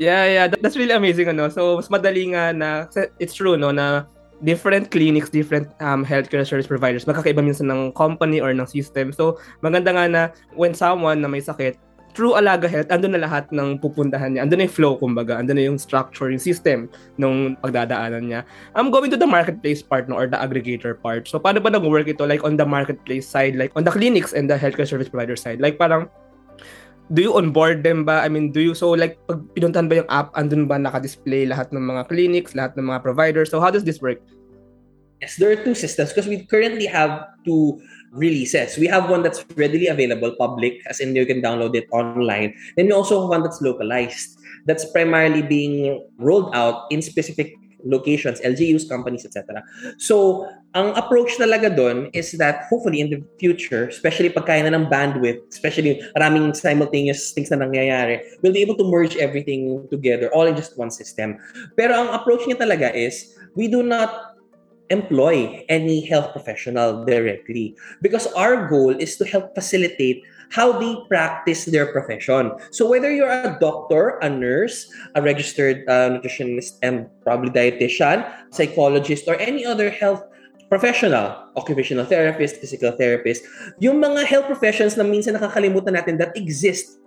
Yeah, 0.00 0.24
yeah, 0.24 0.46
that's 0.48 0.80
really 0.80 0.96
amazing 0.96 1.28
ano. 1.28 1.52
So, 1.52 1.76
mas 1.76 1.92
madali 1.92 2.32
nga 2.32 2.56
na 2.56 2.88
it's 3.20 3.36
true 3.36 3.60
no 3.60 3.68
na 3.68 4.08
different 4.40 4.88
clinics, 4.90 5.28
different 5.28 5.68
um, 5.80 6.04
healthcare 6.04 6.44
service 6.48 6.66
providers, 6.66 7.04
magkakaiba 7.04 7.44
minsan 7.44 7.68
ng 7.68 7.92
company 7.92 8.40
or 8.40 8.52
ng 8.56 8.64
system. 8.64 9.12
So, 9.12 9.36
maganda 9.60 9.92
nga 9.92 10.04
na 10.08 10.22
when 10.56 10.72
someone 10.72 11.20
na 11.20 11.28
may 11.28 11.44
sakit, 11.44 11.76
through 12.12 12.34
Alaga 12.34 12.66
Health, 12.66 12.90
andun 12.90 13.14
na 13.14 13.22
lahat 13.22 13.50
ng 13.54 13.78
pupuntahan 13.78 14.34
niya. 14.34 14.42
Andun 14.46 14.62
na 14.62 14.66
yung 14.66 14.76
flow, 14.76 14.94
kumbaga. 14.98 15.38
Andun 15.38 15.56
na 15.56 15.64
yung 15.66 15.78
structure, 15.78 16.30
yung 16.30 16.42
system 16.42 16.90
nung 17.16 17.54
pagdadaanan 17.62 18.26
niya. 18.26 18.40
I'm 18.74 18.90
going 18.90 19.10
to 19.10 19.18
the 19.18 19.26
marketplace 19.26 19.82
part 19.82 20.10
no, 20.10 20.18
or 20.18 20.26
the 20.26 20.38
aggregator 20.38 20.98
part. 20.98 21.30
So, 21.30 21.38
paano 21.38 21.62
ba 21.62 21.70
nag-work 21.70 22.10
ito? 22.10 22.26
Like, 22.26 22.42
on 22.42 22.58
the 22.58 22.66
marketplace 22.66 23.26
side, 23.26 23.54
like, 23.54 23.70
on 23.74 23.86
the 23.86 23.94
clinics 23.94 24.34
and 24.34 24.50
the 24.50 24.58
healthcare 24.58 24.88
service 24.88 25.08
provider 25.08 25.38
side. 25.38 25.62
Like, 25.62 25.78
parang, 25.78 26.10
do 27.10 27.22
you 27.22 27.32
onboard 27.34 27.82
them 27.82 28.04
ba? 28.06 28.22
I 28.22 28.28
mean, 28.28 28.52
do 28.52 28.60
you, 28.60 28.74
so 28.74 28.90
like, 28.94 29.18
pag 29.26 29.42
pinuntahan 29.54 29.90
ba 29.90 30.02
yung 30.02 30.10
app, 30.10 30.30
andun 30.34 30.70
ba 30.70 30.78
naka-display 30.78 31.46
lahat 31.46 31.74
ng 31.74 31.82
mga 31.82 32.06
clinics, 32.06 32.54
lahat 32.54 32.78
ng 32.78 32.86
mga 32.86 33.02
providers? 33.02 33.50
So, 33.50 33.58
how 33.58 33.70
does 33.70 33.82
this 33.82 33.98
work? 33.98 34.22
Yes, 35.20 35.36
there 35.36 35.52
are 35.52 35.60
two 35.60 35.76
systems 35.76 36.16
because 36.16 36.24
we 36.24 36.48
currently 36.48 36.86
have 36.88 37.28
two 37.44 37.76
releases. 38.12 38.76
We 38.76 38.86
have 38.86 39.08
one 39.08 39.22
that's 39.22 39.44
readily 39.56 39.86
available, 39.86 40.34
public, 40.38 40.82
as 40.86 41.00
in 41.00 41.14
you 41.14 41.26
can 41.26 41.42
download 41.42 41.74
it 41.74 41.86
online. 41.92 42.54
Then 42.76 42.86
we 42.86 42.92
also 42.92 43.20
have 43.20 43.30
one 43.30 43.42
that's 43.42 43.60
localized, 43.60 44.38
that's 44.66 44.84
primarily 44.90 45.42
being 45.42 46.04
rolled 46.18 46.54
out 46.54 46.86
in 46.90 47.02
specific 47.02 47.54
locations, 47.84 48.40
LGUs, 48.40 48.88
companies, 48.88 49.24
etc. 49.24 49.62
So, 49.98 50.46
ang 50.74 50.94
approach 50.94 51.34
talaga 51.40 51.72
doon 51.74 52.10
is 52.12 52.32
that 52.38 52.68
hopefully 52.70 53.00
in 53.00 53.10
the 53.10 53.20
future, 53.40 53.88
especially 53.88 54.30
pag 54.30 54.46
kaya 54.46 54.62
na 54.68 54.76
ng 54.76 54.86
bandwidth, 54.86 55.42
especially 55.50 55.98
maraming 56.14 56.54
simultaneous 56.54 57.32
things 57.32 57.50
na 57.50 57.58
nangyayari, 57.58 58.20
we'll 58.42 58.54
be 58.54 58.62
able 58.62 58.76
to 58.76 58.86
merge 58.86 59.16
everything 59.16 59.82
together 59.90 60.30
all 60.30 60.46
in 60.46 60.54
just 60.54 60.78
one 60.78 60.90
system. 60.90 61.40
Pero 61.74 61.94
ang 61.96 62.08
approach 62.14 62.46
niya 62.46 62.60
talaga 62.60 62.92
is 62.94 63.34
we 63.56 63.66
do 63.66 63.82
not 63.82 64.29
employ 64.90 65.64
any 65.68 66.04
health 66.04 66.32
professional 66.32 67.04
directly 67.06 67.74
because 68.02 68.26
our 68.34 68.68
goal 68.68 68.90
is 68.90 69.16
to 69.16 69.24
help 69.24 69.54
facilitate 69.54 70.22
how 70.50 70.74
they 70.74 70.98
practice 71.08 71.64
their 71.64 71.86
profession. 71.94 72.50
So 72.70 72.90
whether 72.90 73.10
you're 73.14 73.30
a 73.30 73.56
doctor, 73.58 74.18
a 74.18 74.28
nurse, 74.28 74.90
a 75.14 75.22
registered 75.22 75.86
uh, 75.88 76.10
nutritionist, 76.10 76.82
and 76.82 77.06
probably 77.22 77.50
dietitian, 77.50 78.26
psychologist, 78.50 79.28
or 79.28 79.38
any 79.38 79.64
other 79.64 79.90
health 79.90 80.26
professional, 80.68 81.50
occupational 81.56 82.04
therapist, 82.04 82.56
physical 82.58 82.92
therapist, 82.92 83.42
yung 83.78 84.02
mga 84.02 84.26
health 84.26 84.46
professions 84.46 84.98
na 84.98 85.06
minsan 85.06 85.38
nakakalimutan 85.38 85.98
natin 85.98 86.18
that 86.18 86.34
exist 86.34 86.98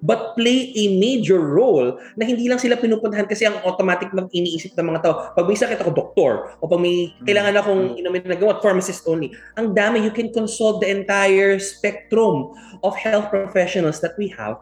but 0.00 0.36
play 0.38 0.72
a 0.76 0.84
major 0.98 1.40
role 1.40 1.98
na 2.14 2.24
hindi 2.24 2.46
lang 2.46 2.60
sila 2.60 2.78
pinupuntahan 2.78 3.26
kasi 3.26 3.48
ang 3.48 3.58
automatic 3.66 4.12
lang 4.14 4.30
iniisip 4.30 4.76
ng 4.76 4.86
mga 4.94 5.00
tao. 5.02 5.14
Pag 5.34 5.46
may 5.48 5.58
sakit 5.58 5.78
ako, 5.80 5.90
doktor. 5.92 6.54
O 6.62 6.68
pag 6.70 6.80
may 6.80 7.10
mm. 7.10 7.26
kailangan 7.26 7.54
akong 7.58 7.82
mm. 7.94 8.00
inumin 8.00 8.22
na 8.26 8.38
gamot, 8.38 8.62
pharmacist 8.62 9.04
only. 9.08 9.34
Ang 9.58 9.72
dami, 9.74 10.00
you 10.04 10.12
can 10.12 10.30
consult 10.30 10.80
the 10.80 10.88
entire 10.88 11.58
spectrum 11.58 12.54
of 12.84 12.96
health 12.96 13.28
professionals 13.28 13.98
that 14.00 14.14
we 14.16 14.30
have 14.30 14.60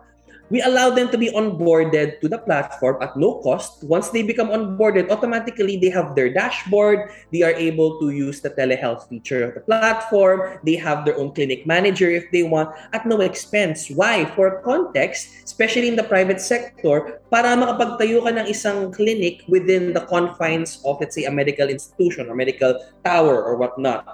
we 0.50 0.62
allow 0.62 0.90
them 0.90 1.08
to 1.10 1.18
be 1.18 1.30
onboarded 1.30 2.20
to 2.20 2.28
the 2.28 2.38
platform 2.38 2.96
at 3.02 3.16
no 3.16 3.40
cost. 3.44 3.84
Once 3.84 4.10
they 4.10 4.22
become 4.22 4.48
onboarded, 4.48 5.10
automatically 5.10 5.76
they 5.76 5.90
have 5.90 6.14
their 6.14 6.32
dashboard. 6.32 7.10
They 7.32 7.42
are 7.42 7.52
able 7.52 8.00
to 8.00 8.10
use 8.10 8.40
the 8.40 8.50
telehealth 8.50 9.08
feature 9.08 9.44
of 9.44 9.54
the 9.54 9.60
platform. 9.60 10.58
They 10.64 10.76
have 10.76 11.04
their 11.04 11.16
own 11.16 11.34
clinic 11.34 11.66
manager 11.66 12.10
if 12.10 12.30
they 12.32 12.42
want 12.42 12.74
at 12.92 13.06
no 13.06 13.20
expense. 13.20 13.90
Why? 13.90 14.24
For 14.36 14.60
context, 14.62 15.44
especially 15.44 15.88
in 15.88 15.96
the 15.96 16.04
private 16.04 16.40
sector, 16.40 17.20
para 17.28 17.52
makapagtayo 17.56 18.24
ka 18.24 18.32
ng 18.32 18.46
isang 18.48 18.92
clinic 18.92 19.44
within 19.48 19.92
the 19.92 20.04
confines 20.08 20.80
of, 20.84 20.96
let's 21.00 21.14
say, 21.14 21.24
a 21.24 21.32
medical 21.32 21.68
institution 21.68 22.28
or 22.28 22.34
medical 22.34 22.72
tower 23.04 23.44
or 23.44 23.56
whatnot, 23.56 24.04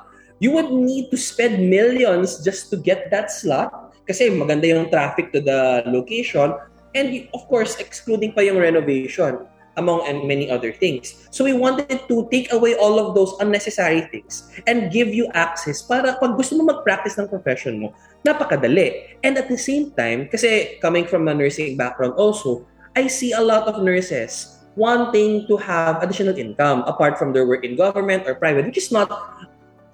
you 0.40 0.50
would 0.50 0.70
need 0.72 1.10
to 1.10 1.16
spend 1.16 1.70
millions 1.70 2.42
just 2.42 2.70
to 2.70 2.76
get 2.76 3.10
that 3.10 3.30
slot 3.30 3.83
kasi 4.04 4.32
maganda 4.32 4.68
yung 4.68 4.88
traffic 4.92 5.32
to 5.32 5.40
the 5.40 5.84
location 5.88 6.52
and 6.94 7.08
of 7.34 7.42
course 7.50 7.76
excluding 7.82 8.32
pa 8.32 8.44
yung 8.44 8.60
renovation 8.60 9.44
among 9.76 10.06
and 10.06 10.26
many 10.26 10.50
other 10.50 10.70
things. 10.70 11.26
So 11.30 11.42
we 11.42 11.52
wanted 11.52 12.06
to 12.06 12.16
take 12.30 12.52
away 12.52 12.78
all 12.78 12.98
of 12.98 13.14
those 13.14 13.34
unnecessary 13.40 14.06
things 14.10 14.46
and 14.66 14.90
give 14.94 15.10
you 15.10 15.26
access 15.34 15.82
para 15.82 16.14
pag 16.18 16.38
gusto 16.38 16.54
mo 16.54 16.70
mag-practice 16.70 17.18
ng 17.18 17.26
profession 17.26 17.82
mo, 17.82 17.90
napakadali. 18.22 19.18
And 19.26 19.34
at 19.34 19.50
the 19.50 19.58
same 19.58 19.90
time, 19.98 20.30
kasi 20.30 20.78
coming 20.78 21.06
from 21.10 21.26
a 21.26 21.34
nursing 21.34 21.74
background 21.74 22.14
also, 22.14 22.66
I 22.94 23.10
see 23.10 23.34
a 23.34 23.42
lot 23.42 23.66
of 23.66 23.82
nurses 23.82 24.62
wanting 24.74 25.46
to 25.46 25.54
have 25.58 26.02
additional 26.02 26.34
income 26.34 26.82
apart 26.86 27.18
from 27.18 27.32
their 27.32 27.46
work 27.46 27.64
in 27.64 27.74
government 27.74 28.26
or 28.26 28.34
private, 28.34 28.66
which 28.66 28.78
is 28.78 28.90
not 28.90 29.33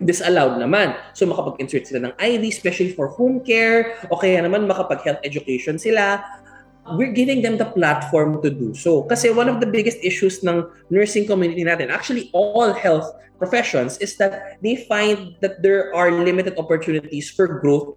disallowed 0.04 0.56
naman. 0.56 0.96
So 1.12 1.28
makapag-insert 1.28 1.86
sila 1.86 2.10
ng 2.10 2.14
ID, 2.16 2.48
especially 2.48 2.92
for 2.96 3.12
home 3.12 3.44
care, 3.44 4.00
o 4.08 4.16
kaya 4.16 4.40
naman 4.40 4.64
makapag-health 4.64 5.20
education 5.24 5.76
sila. 5.76 6.24
We're 6.96 7.12
giving 7.12 7.44
them 7.44 7.60
the 7.60 7.68
platform 7.68 8.40
to 8.42 8.50
do 8.50 8.72
so. 8.72 9.04
Kasi 9.04 9.30
one 9.30 9.46
of 9.46 9.60
the 9.60 9.68
biggest 9.68 10.00
issues 10.00 10.40
ng 10.42 10.64
nursing 10.88 11.28
community 11.28 11.62
natin, 11.62 11.92
actually 11.92 12.32
all 12.32 12.72
health 12.72 13.06
professions, 13.36 14.00
is 14.00 14.16
that 14.16 14.58
they 14.64 14.88
find 14.88 15.36
that 15.44 15.62
there 15.62 15.92
are 15.94 16.10
limited 16.10 16.56
opportunities 16.56 17.30
for 17.30 17.60
growth 17.60 17.94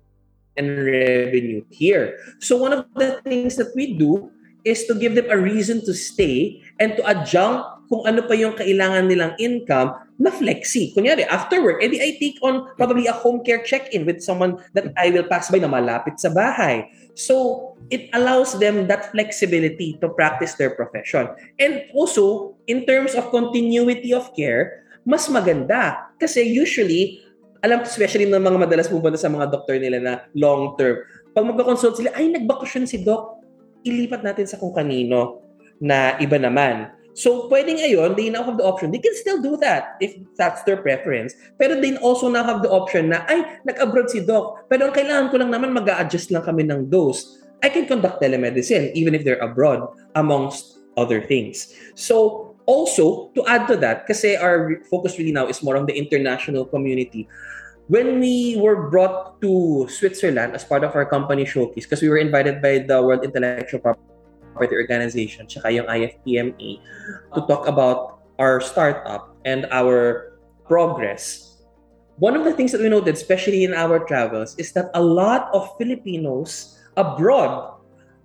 and 0.60 0.68
revenue 0.70 1.64
here. 1.72 2.20
So 2.44 2.60
one 2.60 2.76
of 2.76 2.86
the 2.94 3.24
things 3.26 3.56
that 3.58 3.74
we 3.74 3.98
do 3.98 4.30
is 4.64 4.86
to 4.88 4.96
give 4.96 5.16
them 5.16 5.28
a 5.32 5.40
reason 5.40 5.84
to 5.88 5.94
stay 5.96 6.62
and 6.80 6.96
to 7.00 7.04
adjunct 7.08 7.88
kung 7.92 8.08
ano 8.08 8.24
pa 8.24 8.36
yung 8.36 8.56
kailangan 8.56 9.12
nilang 9.12 9.34
income 9.40 9.96
na 10.22 10.30
flexi. 10.30 10.94
Kunyari, 10.94 11.26
after 11.26 11.62
work, 11.62 11.82
edi 11.82 11.98
I 11.98 12.18
take 12.22 12.38
on 12.46 12.70
probably 12.78 13.10
a 13.10 13.16
home 13.16 13.42
care 13.42 13.62
check-in 13.66 14.06
with 14.06 14.22
someone 14.22 14.62
that 14.78 14.94
I 14.98 15.10
will 15.10 15.26
pass 15.26 15.50
by 15.50 15.58
na 15.58 15.70
malapit 15.70 16.22
sa 16.22 16.30
bahay. 16.30 16.86
So, 17.18 17.74
it 17.90 18.10
allows 18.14 18.58
them 18.58 18.90
that 18.90 19.14
flexibility 19.14 19.98
to 20.02 20.10
practice 20.14 20.58
their 20.58 20.74
profession. 20.74 21.30
And 21.58 21.86
also, 21.94 22.56
in 22.70 22.86
terms 22.86 23.14
of 23.18 23.30
continuity 23.34 24.14
of 24.14 24.34
care, 24.38 24.86
mas 25.04 25.28
maganda. 25.30 26.10
Kasi 26.18 26.46
usually, 26.46 27.22
alam 27.64 27.84
especially 27.84 28.28
ng 28.28 28.44
mga 28.44 28.60
madalas 28.60 28.92
pupunta 28.92 29.20
sa 29.20 29.32
mga 29.32 29.52
doktor 29.52 29.80
nila 29.80 29.98
na 30.00 30.14
long 30.36 30.76
term, 30.76 31.00
pag 31.34 31.48
magka-consult 31.48 31.98
sila, 31.98 32.14
ay, 32.14 32.30
nagbakasyon 32.30 32.86
si 32.86 33.02
doc, 33.02 33.42
ilipat 33.84 34.22
natin 34.22 34.46
sa 34.48 34.60
kung 34.62 34.72
kanino 34.72 35.44
na 35.82 36.16
iba 36.22 36.38
naman. 36.40 36.94
So, 37.14 37.46
pwedeng 37.46 37.78
ngayon, 37.78 38.18
they 38.18 38.34
now 38.34 38.42
have 38.42 38.58
the 38.58 38.66
option. 38.66 38.90
They 38.90 39.02
can 39.02 39.14
still 39.14 39.38
do 39.38 39.54
that 39.62 40.02
if 40.02 40.18
that's 40.34 40.66
their 40.66 40.82
preference. 40.82 41.38
Pero 41.62 41.78
they 41.78 41.94
also 42.02 42.26
now 42.26 42.42
have 42.42 42.66
the 42.66 42.74
option 42.74 43.14
na, 43.14 43.22
ay, 43.30 43.62
nag-abroad 43.66 44.10
si 44.10 44.26
Doc. 44.26 44.66
Pero 44.66 44.90
ang 44.90 44.94
kailangan 44.98 45.30
ko 45.30 45.38
lang 45.38 45.54
naman, 45.54 45.78
mag 45.78 45.86
adjust 45.86 46.34
lang 46.34 46.42
kami 46.42 46.66
ng 46.66 46.90
dose. 46.90 47.38
I 47.62 47.70
can 47.70 47.86
conduct 47.86 48.20
telemedicine 48.20 48.92
even 48.98 49.14
if 49.16 49.24
they're 49.24 49.40
abroad, 49.40 49.88
amongst 50.18 50.82
other 50.98 51.22
things. 51.22 51.78
So, 51.94 52.50
also, 52.66 53.30
to 53.38 53.46
add 53.46 53.70
to 53.70 53.78
that, 53.78 54.10
kasi 54.10 54.36
our 54.36 54.82
focus 54.90 55.18
really 55.22 55.32
now 55.32 55.48
is 55.48 55.62
more 55.62 55.78
on 55.78 55.86
the 55.86 55.94
international 55.94 56.66
community. 56.66 57.30
When 57.88 58.20
we 58.20 58.58
were 58.58 58.90
brought 58.90 59.42
to 59.44 59.86
Switzerland 59.92 60.56
as 60.56 60.64
part 60.64 60.84
of 60.84 60.96
our 60.96 61.06
company 61.06 61.46
showcase, 61.46 61.86
because 61.86 62.02
we 62.02 62.10
were 62.10 62.18
invited 62.18 62.62
by 62.62 62.88
the 62.88 63.04
World 63.04 63.24
Intellectual 63.24 63.80
Property 63.84 64.13
Party 64.54 64.78
Organization 64.78 65.50
tsaka 65.50 65.74
yung 65.74 65.90
IFPMA 65.90 66.80
to 67.34 67.40
talk 67.50 67.68
about 67.68 68.24
our 68.38 68.62
startup 68.62 69.36
and 69.44 69.66
our 69.74 70.32
progress. 70.64 71.54
one 72.18 72.36
of 72.38 72.46
the 72.46 72.54
things 72.54 72.72
that 72.74 72.82
we 72.82 72.90
noted, 72.90 73.16
especially 73.16 73.64
in 73.64 73.74
our 73.74 74.00
travels, 74.06 74.54
is 74.58 74.72
that 74.74 74.92
a 74.94 75.02
lot 75.02 75.50
of 75.54 75.70
Filipinos 75.78 76.78
abroad 76.98 77.74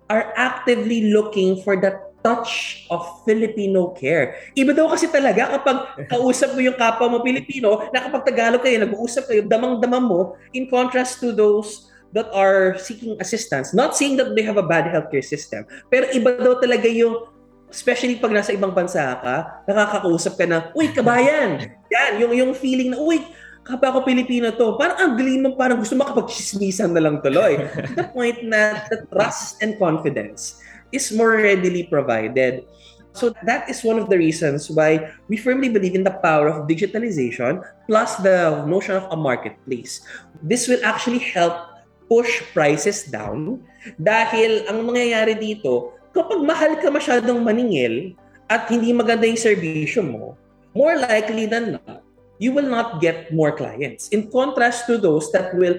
are 0.09 0.33
actively 0.37 1.13
looking 1.13 1.61
for 1.61 1.77
that 1.81 2.13
touch 2.21 2.85
of 2.91 3.01
Filipino 3.23 3.95
care. 3.95 4.35
Iba 4.53 4.75
daw 4.75 4.91
kasi 4.91 5.07
talaga 5.07 5.55
kapag 5.57 6.09
kausap 6.11 6.51
mo 6.51 6.59
yung 6.59 6.75
kapwa 6.75 7.07
mo 7.07 7.17
Pilipino, 7.23 7.87
na 7.95 8.03
kapag 8.05 8.27
Tagalog 8.27 8.61
kayo, 8.61 8.77
nag-uusap 8.83 9.23
kayo, 9.31 9.41
damang-damang 9.47 10.05
mo, 10.05 10.35
in 10.51 10.67
contrast 10.67 11.23
to 11.23 11.31
those 11.31 11.88
that 12.13 12.29
are 12.33 12.77
seeking 12.77 13.17
assistance. 13.21 13.73
Not 13.73 13.95
saying 13.95 14.17
that 14.17 14.33
they 14.33 14.41
have 14.41 14.57
a 14.57 14.65
bad 14.65 14.89
healthcare 14.89 15.25
system, 15.25 15.65
pero 15.89 16.09
iba 16.09 16.37
daw 16.37 16.57
talaga 16.57 16.89
yung 16.89 17.29
especially 17.69 18.17
pag 18.17 18.33
nasa 18.33 18.51
ibang 18.51 18.73
bansa 18.73 19.13
ka, 19.21 19.35
nakakausap 19.69 20.33
ka 20.35 20.45
ng, 20.49 20.73
uy, 20.73 20.89
kabayan! 20.89 21.69
Yan, 21.93 22.11
yung, 22.17 22.33
yung 22.33 22.51
feeling 22.57 22.91
na, 22.93 22.97
uy, 22.97 23.21
kapag 23.61 23.93
ako 23.93 24.01
Pilipino 24.01 24.49
to, 24.49 24.73
parang 24.75 24.97
ang 24.97 25.13
galing 25.13 25.45
mo, 25.45 25.53
parang 25.53 25.77
gusto 25.77 25.93
makapag-chismisan 25.93 26.89
na 26.89 27.01
lang 27.05 27.21
tuloy. 27.21 27.61
to 27.85 27.93
the 27.93 28.09
point 28.09 28.41
na 28.41 28.81
the 28.89 29.05
trust 29.13 29.61
and 29.61 29.77
confidence 29.77 30.57
is 30.89 31.13
more 31.13 31.37
readily 31.37 31.85
provided. 31.85 32.65
So 33.13 33.33
that 33.45 33.69
is 33.69 33.85
one 33.85 33.97
of 33.97 34.09
the 34.09 34.17
reasons 34.17 34.69
why 34.69 35.13
we 35.29 35.37
firmly 35.37 35.69
believe 35.69 35.93
in 35.93 36.05
the 36.05 36.17
power 36.21 36.49
of 36.49 36.69
digitalization 36.69 37.61
plus 37.89 38.17
the 38.21 38.65
notion 38.65 38.95
of 38.97 39.05
a 39.09 39.17
marketplace. 39.17 40.01
This 40.41 40.69
will 40.69 40.81
actually 40.85 41.19
help 41.19 41.68
push 42.09 42.41
prices 42.51 43.05
down 43.07 43.61
dahil 44.01 44.65
ang 44.67 44.83
mangyayari 44.83 45.37
dito, 45.37 45.93
kapag 46.11 46.41
mahal 46.41 46.73
ka 46.81 46.89
masyadong 46.89 47.45
maningil 47.45 48.17
at 48.49 48.65
hindi 48.67 48.91
maganda 48.91 49.29
yung 49.29 49.39
serbisyo 49.39 50.01
mo, 50.01 50.33
more 50.73 50.97
likely 50.97 51.45
than 51.45 51.77
not, 51.77 52.01
you 52.41 52.49
will 52.49 52.67
not 52.67 52.97
get 52.99 53.29
more 53.29 53.53
clients. 53.53 54.09
In 54.09 54.27
contrast 54.33 54.89
to 54.89 54.97
those 54.97 55.29
that 55.31 55.53
will 55.53 55.77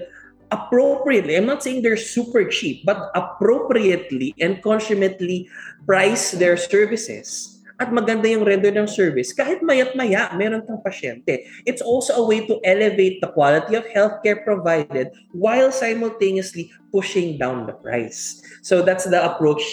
appropriately, 0.49 1.35
I'm 1.35 1.45
not 1.47 1.63
saying 1.63 1.83
they're 1.83 1.99
super 1.99 2.47
cheap, 2.47 2.87
but 2.87 3.11
appropriately 3.13 4.33
and 4.39 4.63
consummately 4.63 5.51
price 5.85 6.31
their 6.31 6.55
services 6.55 7.60
at 7.81 7.89
maganda 7.89 8.29
yung 8.29 8.45
render 8.45 8.69
ng 8.69 8.85
service, 8.85 9.33
kahit 9.33 9.65
mayat 9.65 9.97
maya, 9.97 10.29
meron 10.37 10.61
kang 10.61 10.77
pasyente. 10.85 11.49
It's 11.65 11.81
also 11.81 12.21
a 12.21 12.23
way 12.23 12.45
to 12.45 12.61
elevate 12.61 13.17
the 13.25 13.33
quality 13.33 13.73
of 13.73 13.89
healthcare 13.89 14.45
provided 14.45 15.09
while 15.33 15.73
simultaneously 15.73 16.69
pushing 16.93 17.41
down 17.41 17.65
the 17.65 17.73
price. 17.73 18.37
So 18.61 18.85
that's 18.85 19.09
the 19.09 19.17
approach 19.17 19.65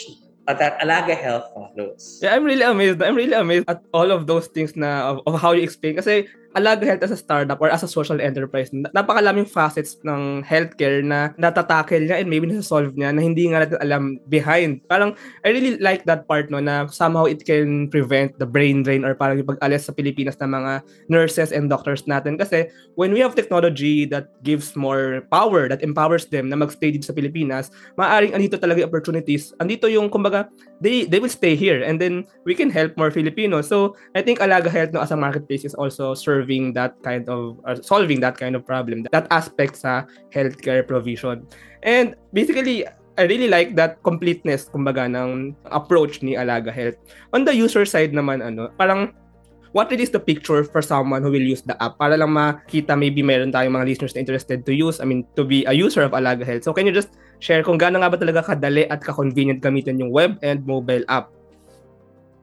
that 0.49 0.81
Alaga 0.81 1.13
Health 1.13 1.53
follows. 1.53 2.25
Yeah, 2.25 2.33
I'm 2.33 2.49
really 2.49 2.65
amazed. 2.65 3.05
I'm 3.05 3.13
really 3.13 3.37
amazed 3.37 3.69
at 3.69 3.85
all 3.93 4.09
of 4.09 4.25
those 4.25 4.49
things 4.49 4.73
na 4.73 5.13
of, 5.13 5.21
of 5.29 5.37
how 5.37 5.53
you 5.53 5.61
explain. 5.61 6.01
Kasi 6.01 6.25
Alaga 6.59 6.85
Health 6.85 7.07
as 7.07 7.15
a 7.15 7.21
startup 7.21 7.63
or 7.63 7.71
as 7.71 7.87
a 7.87 7.91
social 7.91 8.19
enterprise, 8.19 8.75
napakalaming 8.75 9.47
facets 9.47 9.97
ng 10.03 10.43
healthcare 10.43 11.07
na 11.07 11.31
natatakel 11.39 12.05
niya 12.11 12.19
and 12.19 12.27
maybe 12.27 12.51
nasa-solve 12.51 12.99
niya 12.99 13.15
na 13.15 13.23
hindi 13.23 13.47
nga 13.47 13.63
natin 13.63 13.79
alam 13.79 14.19
behind. 14.27 14.83
Parang, 14.91 15.15
I 15.47 15.55
really 15.55 15.79
like 15.79 16.03
that 16.11 16.27
part 16.27 16.51
no, 16.51 16.59
na 16.59 16.91
somehow 16.91 17.31
it 17.31 17.47
can 17.47 17.87
prevent 17.89 18.35
the 18.43 18.47
brain 18.47 18.83
drain 18.83 19.07
or 19.07 19.15
parang 19.15 19.39
yung 19.39 19.55
pag-alis 19.55 19.87
sa 19.87 19.95
Pilipinas 19.95 20.35
ng 20.43 20.51
mga 20.51 20.83
nurses 21.07 21.55
and 21.55 21.71
doctors 21.71 22.03
natin. 22.11 22.35
Kasi 22.35 22.67
when 22.99 23.15
we 23.15 23.23
have 23.23 23.39
technology 23.39 24.05
that 24.11 24.35
gives 24.43 24.75
more 24.75 25.23
power, 25.31 25.71
that 25.71 25.87
empowers 25.87 26.27
them 26.27 26.51
na 26.51 26.59
mag-stay 26.59 26.91
dito 26.91 27.07
sa 27.07 27.15
Pilipinas, 27.15 27.71
maaaring 27.95 28.35
andito 28.35 28.59
talaga 28.59 28.83
yung 28.83 28.91
opportunities. 28.91 29.55
Andito 29.63 29.87
yung, 29.87 30.11
kumbaga, 30.11 30.51
they, 30.81 31.05
they 31.05 31.19
will 31.19 31.29
stay 31.29 31.57
here 31.57 31.83
and 31.83 32.01
then 32.01 32.27
we 32.45 32.55
can 32.55 32.71
help 32.71 32.97
more 32.97 33.11
Filipinos. 33.11 33.69
So, 33.69 33.97
I 34.15 34.23
think 34.23 34.39
Alaga 34.39 34.71
Health 34.71 34.93
no, 34.93 35.01
as 35.01 35.11
a 35.11 35.17
marketplace 35.17 35.65
is 35.65 35.75
also 35.75 36.15
serving 36.15 36.73
that 36.75 37.03
kind 37.03 37.29
of 37.29 37.59
uh, 37.65 37.77
solving 37.83 38.21
that 38.21 38.39
kind 38.39 38.55
of 38.55 38.67
problem 38.67 39.05
that 39.13 39.27
aspect 39.31 39.77
sa 39.77 40.05
healthcare 40.31 40.87
provision. 40.87 41.47
And 41.83 42.15
basically 42.33 42.87
I 43.19 43.27
really 43.27 43.51
like 43.51 43.75
that 43.75 43.99
completeness 44.07 44.71
kumbaga 44.71 45.11
ng 45.11 45.59
approach 45.75 46.23
ni 46.23 46.39
Alaga 46.39 46.71
Health. 46.71 46.95
On 47.35 47.43
the 47.43 47.51
user 47.51 47.83
side 47.83 48.15
naman 48.15 48.39
ano 48.39 48.71
parang 48.79 49.11
what 49.75 49.91
really 49.91 50.07
is 50.07 50.15
the 50.15 50.23
picture 50.23 50.63
for 50.65 50.81
someone 50.81 51.23
who 51.23 51.35
will 51.35 51.43
use 51.43 51.61
the 51.67 51.75
app? 51.83 51.99
Para 51.99 52.15
lang 52.15 52.31
makita 52.31 52.95
maybe 52.95 53.27
meron 53.27 53.51
tayong 53.51 53.75
mga 53.75 53.91
listeners 53.91 54.15
na 54.15 54.23
interested 54.23 54.63
to 54.63 54.73
use 54.73 55.03
I 55.03 55.05
mean 55.05 55.27
to 55.35 55.43
be 55.43 55.67
a 55.67 55.75
user 55.75 56.07
of 56.07 56.15
Alaga 56.15 56.47
Health. 56.47 56.63
So 56.63 56.71
can 56.71 56.87
you 56.87 56.95
just 56.95 57.19
share 57.39 57.63
kung 57.63 57.79
gaano 57.79 58.03
nga 58.03 58.11
ba 58.11 58.19
talaga 58.19 58.55
kadali 58.55 58.87
at 58.87 59.03
ka-convenient 59.03 59.63
gamitin 59.63 59.99
yung 59.99 60.11
web 60.11 60.39
and 60.43 60.63
mobile 60.67 61.03
app 61.07 61.31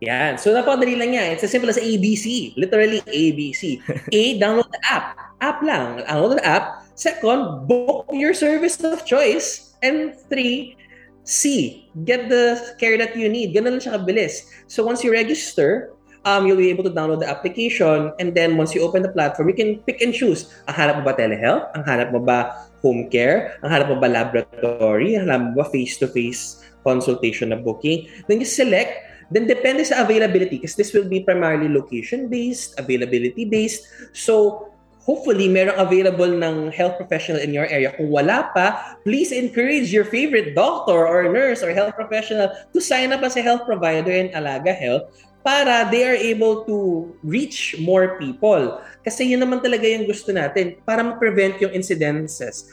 Yan. 0.04 0.36
So, 0.36 0.52
napakadali 0.52 1.00
lang 1.00 1.16
yan. 1.16 1.28
It's 1.34 1.48
as 1.48 1.56
simple 1.56 1.72
as 1.72 1.80
ABC. 1.80 2.52
Literally 2.60 3.00
ABC. 3.08 3.80
A, 4.12 4.22
download 4.44 4.68
the 4.68 4.82
app. 4.92 5.16
App 5.40 5.64
lang. 5.64 6.04
Download 6.04 6.36
the 6.36 6.44
app. 6.44 6.84
Second, 7.00 7.64
book 7.64 8.04
your 8.12 8.36
service 8.36 8.76
of 8.84 9.08
choice. 9.08 9.74
And 9.80 10.12
three, 10.28 10.76
C, 11.24 11.88
get 12.04 12.28
the 12.28 12.76
care 12.76 13.00
that 13.00 13.16
you 13.16 13.32
need. 13.32 13.56
Ganun 13.56 13.80
lang 13.80 13.84
siya 13.84 13.96
kabilis. 13.96 14.52
So, 14.68 14.84
once 14.84 15.00
you 15.00 15.16
register, 15.16 15.95
um, 16.26 16.46
you'll 16.46 16.60
be 16.60 16.74
able 16.74 16.84
to 16.84 16.92
download 16.92 17.22
the 17.22 17.30
application. 17.30 18.12
And 18.20 18.34
then, 18.34 18.58
once 18.58 18.74
you 18.74 18.82
open 18.82 19.06
the 19.06 19.14
platform, 19.14 19.48
you 19.50 19.56
can 19.56 19.80
pick 19.86 20.02
and 20.02 20.12
choose. 20.12 20.52
Ang 20.68 20.76
hanap 20.76 20.96
mo 21.00 21.04
ba 21.06 21.14
telehealth? 21.14 21.70
Ang 21.78 21.84
hanap 21.86 22.10
mo 22.12 22.20
ba 22.20 22.68
home 22.82 23.08
care? 23.14 23.62
Ang 23.64 23.70
hanap 23.72 23.88
mo 23.94 23.98
ba 24.02 24.10
laboratory? 24.10 25.16
Ang 25.16 25.30
hanap 25.30 25.42
mo 25.54 25.64
ba 25.64 25.66
face-to-face 25.70 26.66
consultation 26.84 27.54
na 27.54 27.62
booking? 27.62 28.10
Then, 28.28 28.42
you 28.42 28.50
select 28.50 29.16
Then 29.34 29.50
depende 29.50 29.82
sa 29.82 30.06
availability 30.06 30.62
because 30.62 30.78
this 30.78 30.94
will 30.94 31.10
be 31.10 31.26
primarily 31.26 31.66
location-based, 31.66 32.78
availability-based. 32.78 34.14
So, 34.14 34.70
hopefully, 35.02 35.50
merong 35.50 35.82
available 35.82 36.30
ng 36.30 36.70
health 36.70 36.98
professional 37.02 37.42
in 37.42 37.50
your 37.50 37.66
area. 37.66 37.94
Kung 37.98 38.14
wala 38.14 38.54
pa, 38.54 38.98
please 39.02 39.34
encourage 39.34 39.90
your 39.90 40.06
favorite 40.06 40.54
doctor 40.54 41.10
or 41.10 41.26
nurse 41.26 41.66
or 41.66 41.74
health 41.74 41.98
professional 41.98 42.54
to 42.70 42.78
sign 42.78 43.14
up 43.14 43.26
as 43.26 43.34
a 43.34 43.42
health 43.42 43.66
provider 43.66 44.14
in 44.14 44.30
Alaga 44.38 44.74
Health 44.78 45.10
para 45.46 45.86
they 45.94 46.02
are 46.02 46.18
able 46.18 46.66
to 46.66 47.06
reach 47.22 47.78
more 47.78 48.18
people. 48.18 48.82
Kasi 49.06 49.30
yun 49.30 49.46
naman 49.46 49.62
talaga 49.62 49.86
yung 49.86 50.10
gusto 50.10 50.34
natin 50.34 50.82
para 50.82 51.06
ma-prevent 51.06 51.62
yung 51.62 51.70
incidences 51.78 52.66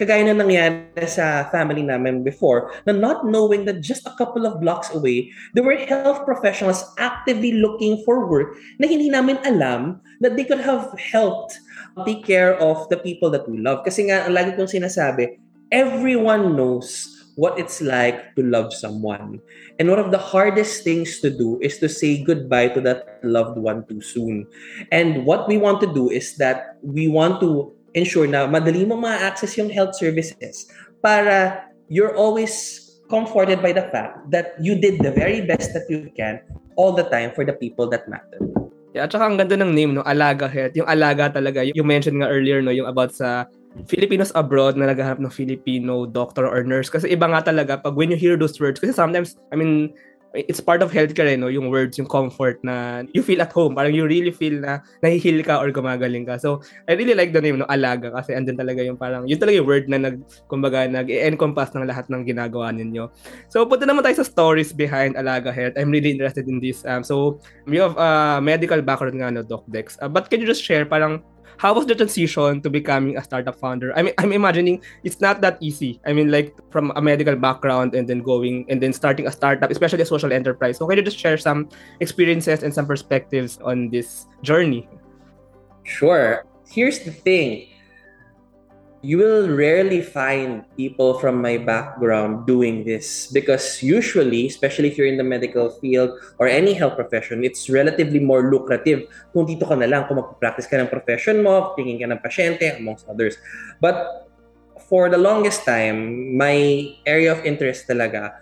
kagaya 0.00 0.24
na 0.24 0.40
nangyari 0.40 1.04
sa 1.04 1.44
family 1.52 1.84
namin 1.84 2.24
before, 2.24 2.72
na 2.88 2.96
not 2.96 3.20
knowing 3.28 3.68
that 3.68 3.84
just 3.84 4.08
a 4.08 4.16
couple 4.16 4.48
of 4.48 4.56
blocks 4.56 4.88
away, 4.96 5.28
there 5.52 5.60
were 5.60 5.76
health 5.76 6.24
professionals 6.24 6.88
actively 6.96 7.60
looking 7.60 8.00
for 8.08 8.24
work 8.24 8.56
na 8.80 8.88
hindi 8.88 9.12
namin 9.12 9.36
alam 9.44 10.00
that 10.24 10.40
they 10.40 10.48
could 10.48 10.64
have 10.64 10.88
helped 10.96 11.52
take 12.08 12.24
care 12.24 12.56
of 12.64 12.88
the 12.88 12.96
people 12.96 13.28
that 13.28 13.44
we 13.44 13.60
love. 13.60 13.84
Kasi 13.84 14.08
nga, 14.08 14.24
ang 14.24 14.32
lagi 14.32 14.56
kong 14.56 14.72
sinasabi, 14.72 15.36
everyone 15.68 16.56
knows 16.56 17.19
what 17.40 17.56
it's 17.56 17.80
like 17.80 18.36
to 18.36 18.44
love 18.44 18.68
someone. 18.76 19.40
And 19.80 19.88
one 19.88 19.96
of 19.96 20.12
the 20.12 20.20
hardest 20.20 20.84
things 20.84 21.24
to 21.24 21.32
do 21.32 21.56
is 21.64 21.80
to 21.80 21.88
say 21.88 22.20
goodbye 22.20 22.76
to 22.76 22.84
that 22.84 23.16
loved 23.24 23.56
one 23.56 23.88
too 23.88 24.04
soon. 24.04 24.44
And 24.92 25.24
what 25.24 25.48
we 25.48 25.56
want 25.56 25.80
to 25.80 25.88
do 25.88 26.12
is 26.12 26.36
that 26.36 26.76
we 26.84 27.08
want 27.08 27.40
to 27.40 27.72
ensure 27.96 28.28
na 28.28 28.44
madali 28.44 28.84
mo 28.84 29.00
ma-access 29.00 29.56
yung 29.56 29.72
health 29.72 29.96
services 29.96 30.68
para 31.00 31.64
you're 31.88 32.12
always 32.12 32.76
comforted 33.08 33.64
by 33.64 33.72
the 33.72 33.88
fact 33.88 34.20
that 34.28 34.52
you 34.60 34.76
did 34.76 35.00
the 35.00 35.10
very 35.10 35.40
best 35.40 35.72
that 35.72 35.88
you 35.88 36.12
can 36.12 36.44
all 36.76 36.92
the 36.92 37.08
time 37.08 37.32
for 37.32 37.48
the 37.48 37.56
people 37.56 37.88
that 37.88 38.04
matter. 38.06 38.38
Yeah, 38.92 39.08
at 39.08 39.14
saka 39.16 39.26
ang 39.26 39.40
ganda 39.40 39.56
ng 39.56 39.72
name, 39.72 39.96
no? 39.96 40.04
Alaga 40.04 40.50
Health. 40.50 40.74
Yung 40.74 40.86
alaga 40.90 41.30
talaga. 41.30 41.62
You 41.62 41.86
mentioned 41.86 42.20
nga 42.20 42.28
earlier, 42.28 42.58
no? 42.58 42.74
Yung 42.74 42.90
about 42.90 43.14
sa 43.14 43.46
Filipinos 43.86 44.34
abroad 44.34 44.74
na 44.74 44.90
naghahanap 44.90 45.22
ng 45.22 45.30
Filipino 45.30 46.06
doctor 46.06 46.46
or 46.46 46.66
nurse. 46.66 46.90
Kasi 46.90 47.06
iba 47.06 47.30
nga 47.30 47.46
talaga 47.46 47.78
pag 47.78 47.94
when 47.94 48.10
you 48.10 48.18
hear 48.18 48.34
those 48.34 48.58
words. 48.58 48.82
Kasi 48.82 48.90
sometimes, 48.90 49.38
I 49.54 49.56
mean, 49.56 49.94
it's 50.34 50.62
part 50.62 50.82
of 50.82 50.94
healthcare, 50.94 51.26
eh, 51.26 51.34
no? 51.34 51.50
yung 51.50 51.70
words, 51.70 51.98
yung 51.98 52.06
comfort 52.06 52.62
na 52.62 53.02
you 53.10 53.22
feel 53.22 53.42
at 53.42 53.50
home. 53.50 53.74
Parang 53.74 53.90
you 53.90 54.06
really 54.06 54.30
feel 54.30 54.62
na 54.62 54.78
nahihil 55.02 55.42
ka 55.42 55.58
or 55.58 55.74
gumagaling 55.74 56.26
ka. 56.26 56.38
So, 56.38 56.62
I 56.86 56.94
really 56.94 57.14
like 57.14 57.34
the 57.34 57.42
name, 57.42 57.58
no? 57.58 57.66
Alaga. 57.66 58.14
Kasi 58.14 58.34
andun 58.38 58.54
talaga 58.54 58.82
yung 58.82 58.94
parang, 58.94 59.26
yun 59.26 59.38
talaga 59.42 59.58
yung 59.58 59.66
word 59.66 59.86
na 59.90 59.98
nag, 59.98 60.22
kumbaga, 60.46 60.86
nag-encompass 60.86 61.74
ng 61.74 61.86
lahat 61.86 62.06
ng 62.10 62.22
ginagawa 62.22 62.70
ninyo. 62.70 63.10
So, 63.50 63.66
punta 63.66 63.86
naman 63.86 64.06
tayo 64.06 64.22
sa 64.22 64.26
stories 64.26 64.70
behind 64.70 65.18
Alaga 65.18 65.50
Health. 65.50 65.74
I'm 65.74 65.90
really 65.90 66.14
interested 66.14 66.46
in 66.46 66.62
this. 66.62 66.86
Um, 66.86 67.02
so, 67.02 67.42
you 67.66 67.82
have 67.82 67.98
uh, 67.98 68.38
medical 68.38 68.78
background 68.82 69.18
nga, 69.18 69.34
no, 69.34 69.42
Doc 69.42 69.66
Dex. 69.66 69.98
Uh, 69.98 70.10
but 70.10 70.30
can 70.30 70.38
you 70.38 70.46
just 70.46 70.62
share 70.62 70.86
parang 70.86 71.26
how 71.60 71.76
was 71.76 71.84
the 71.84 71.94
transition 71.94 72.62
to 72.62 72.70
becoming 72.72 73.18
a 73.18 73.22
startup 73.22 73.54
founder? 73.54 73.92
I 73.92 74.00
mean, 74.00 74.14
I'm 74.16 74.32
imagining 74.32 74.80
it's 75.04 75.20
not 75.20 75.42
that 75.42 75.58
easy. 75.60 76.00
I 76.06 76.14
mean, 76.14 76.32
like 76.32 76.56
from 76.72 76.90
a 76.96 77.02
medical 77.02 77.36
background 77.36 77.94
and 77.94 78.08
then 78.08 78.24
going 78.24 78.64
and 78.70 78.80
then 78.80 78.94
starting 78.94 79.26
a 79.26 79.30
startup, 79.30 79.70
especially 79.70 80.00
a 80.00 80.06
social 80.06 80.32
enterprise. 80.32 80.78
So 80.78 80.88
can 80.88 80.96
you 80.96 81.04
just 81.04 81.18
share 81.18 81.36
some 81.36 81.68
experiences 82.00 82.62
and 82.62 82.72
some 82.72 82.86
perspectives 82.86 83.60
on 83.60 83.90
this 83.90 84.24
journey? 84.40 84.88
Sure. 85.84 86.46
Here's 86.64 87.00
the 87.00 87.12
thing. 87.12 87.68
You 89.00 89.16
will 89.16 89.48
rarely 89.48 90.04
find 90.04 90.64
people 90.76 91.16
from 91.16 91.40
my 91.40 91.56
background 91.56 92.46
doing 92.46 92.84
this 92.84 93.32
because 93.32 93.82
usually, 93.82 94.46
especially 94.46 94.88
if 94.92 94.98
you're 94.98 95.08
in 95.08 95.16
the 95.16 95.24
medical 95.24 95.70
field 95.80 96.12
or 96.38 96.46
any 96.46 96.74
health 96.74 96.96
profession, 96.96 97.42
it's 97.42 97.70
relatively 97.70 98.20
more 98.20 98.52
lucrative 98.52 99.08
kung 99.32 99.48
dito 99.48 99.64
ka 99.64 99.72
na 99.72 99.88
lang, 99.88 100.04
kung 100.04 100.20
mag-practice 100.20 100.68
ka 100.68 100.76
ng 100.76 100.92
profession 100.92 101.40
mo, 101.40 101.72
tingin 101.80 101.96
ka 101.96 102.06
ng 102.12 102.20
pasyente, 102.20 102.76
amongst 102.76 103.08
others. 103.08 103.40
But 103.80 104.28
for 104.92 105.08
the 105.08 105.16
longest 105.16 105.64
time, 105.64 106.36
my 106.36 106.92
area 107.08 107.32
of 107.32 107.40
interest 107.48 107.88
talaga 107.88 108.36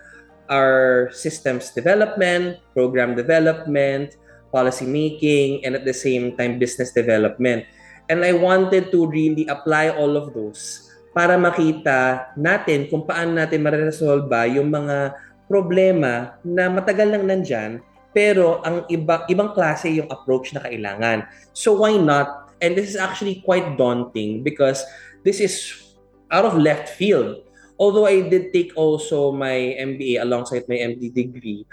are 0.51 1.07
systems 1.15 1.71
development, 1.71 2.59
program 2.75 3.15
development, 3.15 4.19
policy 4.51 4.83
making, 4.83 5.63
and 5.63 5.71
at 5.77 5.85
the 5.85 5.95
same 5.95 6.35
time, 6.35 6.59
business 6.59 6.91
development. 6.91 7.63
And 8.09 8.25
I 8.25 8.33
wanted 8.33 8.89
to 8.89 9.05
really 9.05 9.45
apply 9.45 9.93
all 9.93 10.17
of 10.17 10.33
those 10.33 10.89
para 11.13 11.37
makita 11.37 12.33
natin 12.33 12.89
kung 12.89 13.05
paano 13.05 13.37
natin 13.37 13.61
maresolve 13.61 14.29
yung 14.49 14.69
mga 14.73 15.13
problema 15.49 16.37
na 16.45 16.69
matagal 16.69 17.09
nang 17.09 17.25
nandyan 17.25 17.81
pero 18.09 18.61
ang 18.65 18.85
iba, 18.89 19.25
ibang 19.29 19.53
klase 19.53 19.93
yung 19.93 20.09
approach 20.09 20.53
na 20.53 20.65
kailangan. 20.65 21.29
So 21.53 21.77
why 21.85 21.97
not? 21.97 22.49
And 22.61 22.75
this 22.75 22.89
is 22.89 22.97
actually 22.97 23.45
quite 23.45 23.77
daunting 23.77 24.41
because 24.41 24.81
this 25.21 25.39
is 25.39 25.55
out 26.33 26.45
of 26.45 26.57
left 26.57 26.89
field. 26.89 27.45
Although 27.79 28.09
I 28.09 28.27
did 28.27 28.51
take 28.51 28.75
also 28.75 29.31
my 29.31 29.55
MBA 29.79 30.19
alongside 30.19 30.67
my 30.67 30.75
MD 30.75 31.13
degree, 31.13 31.63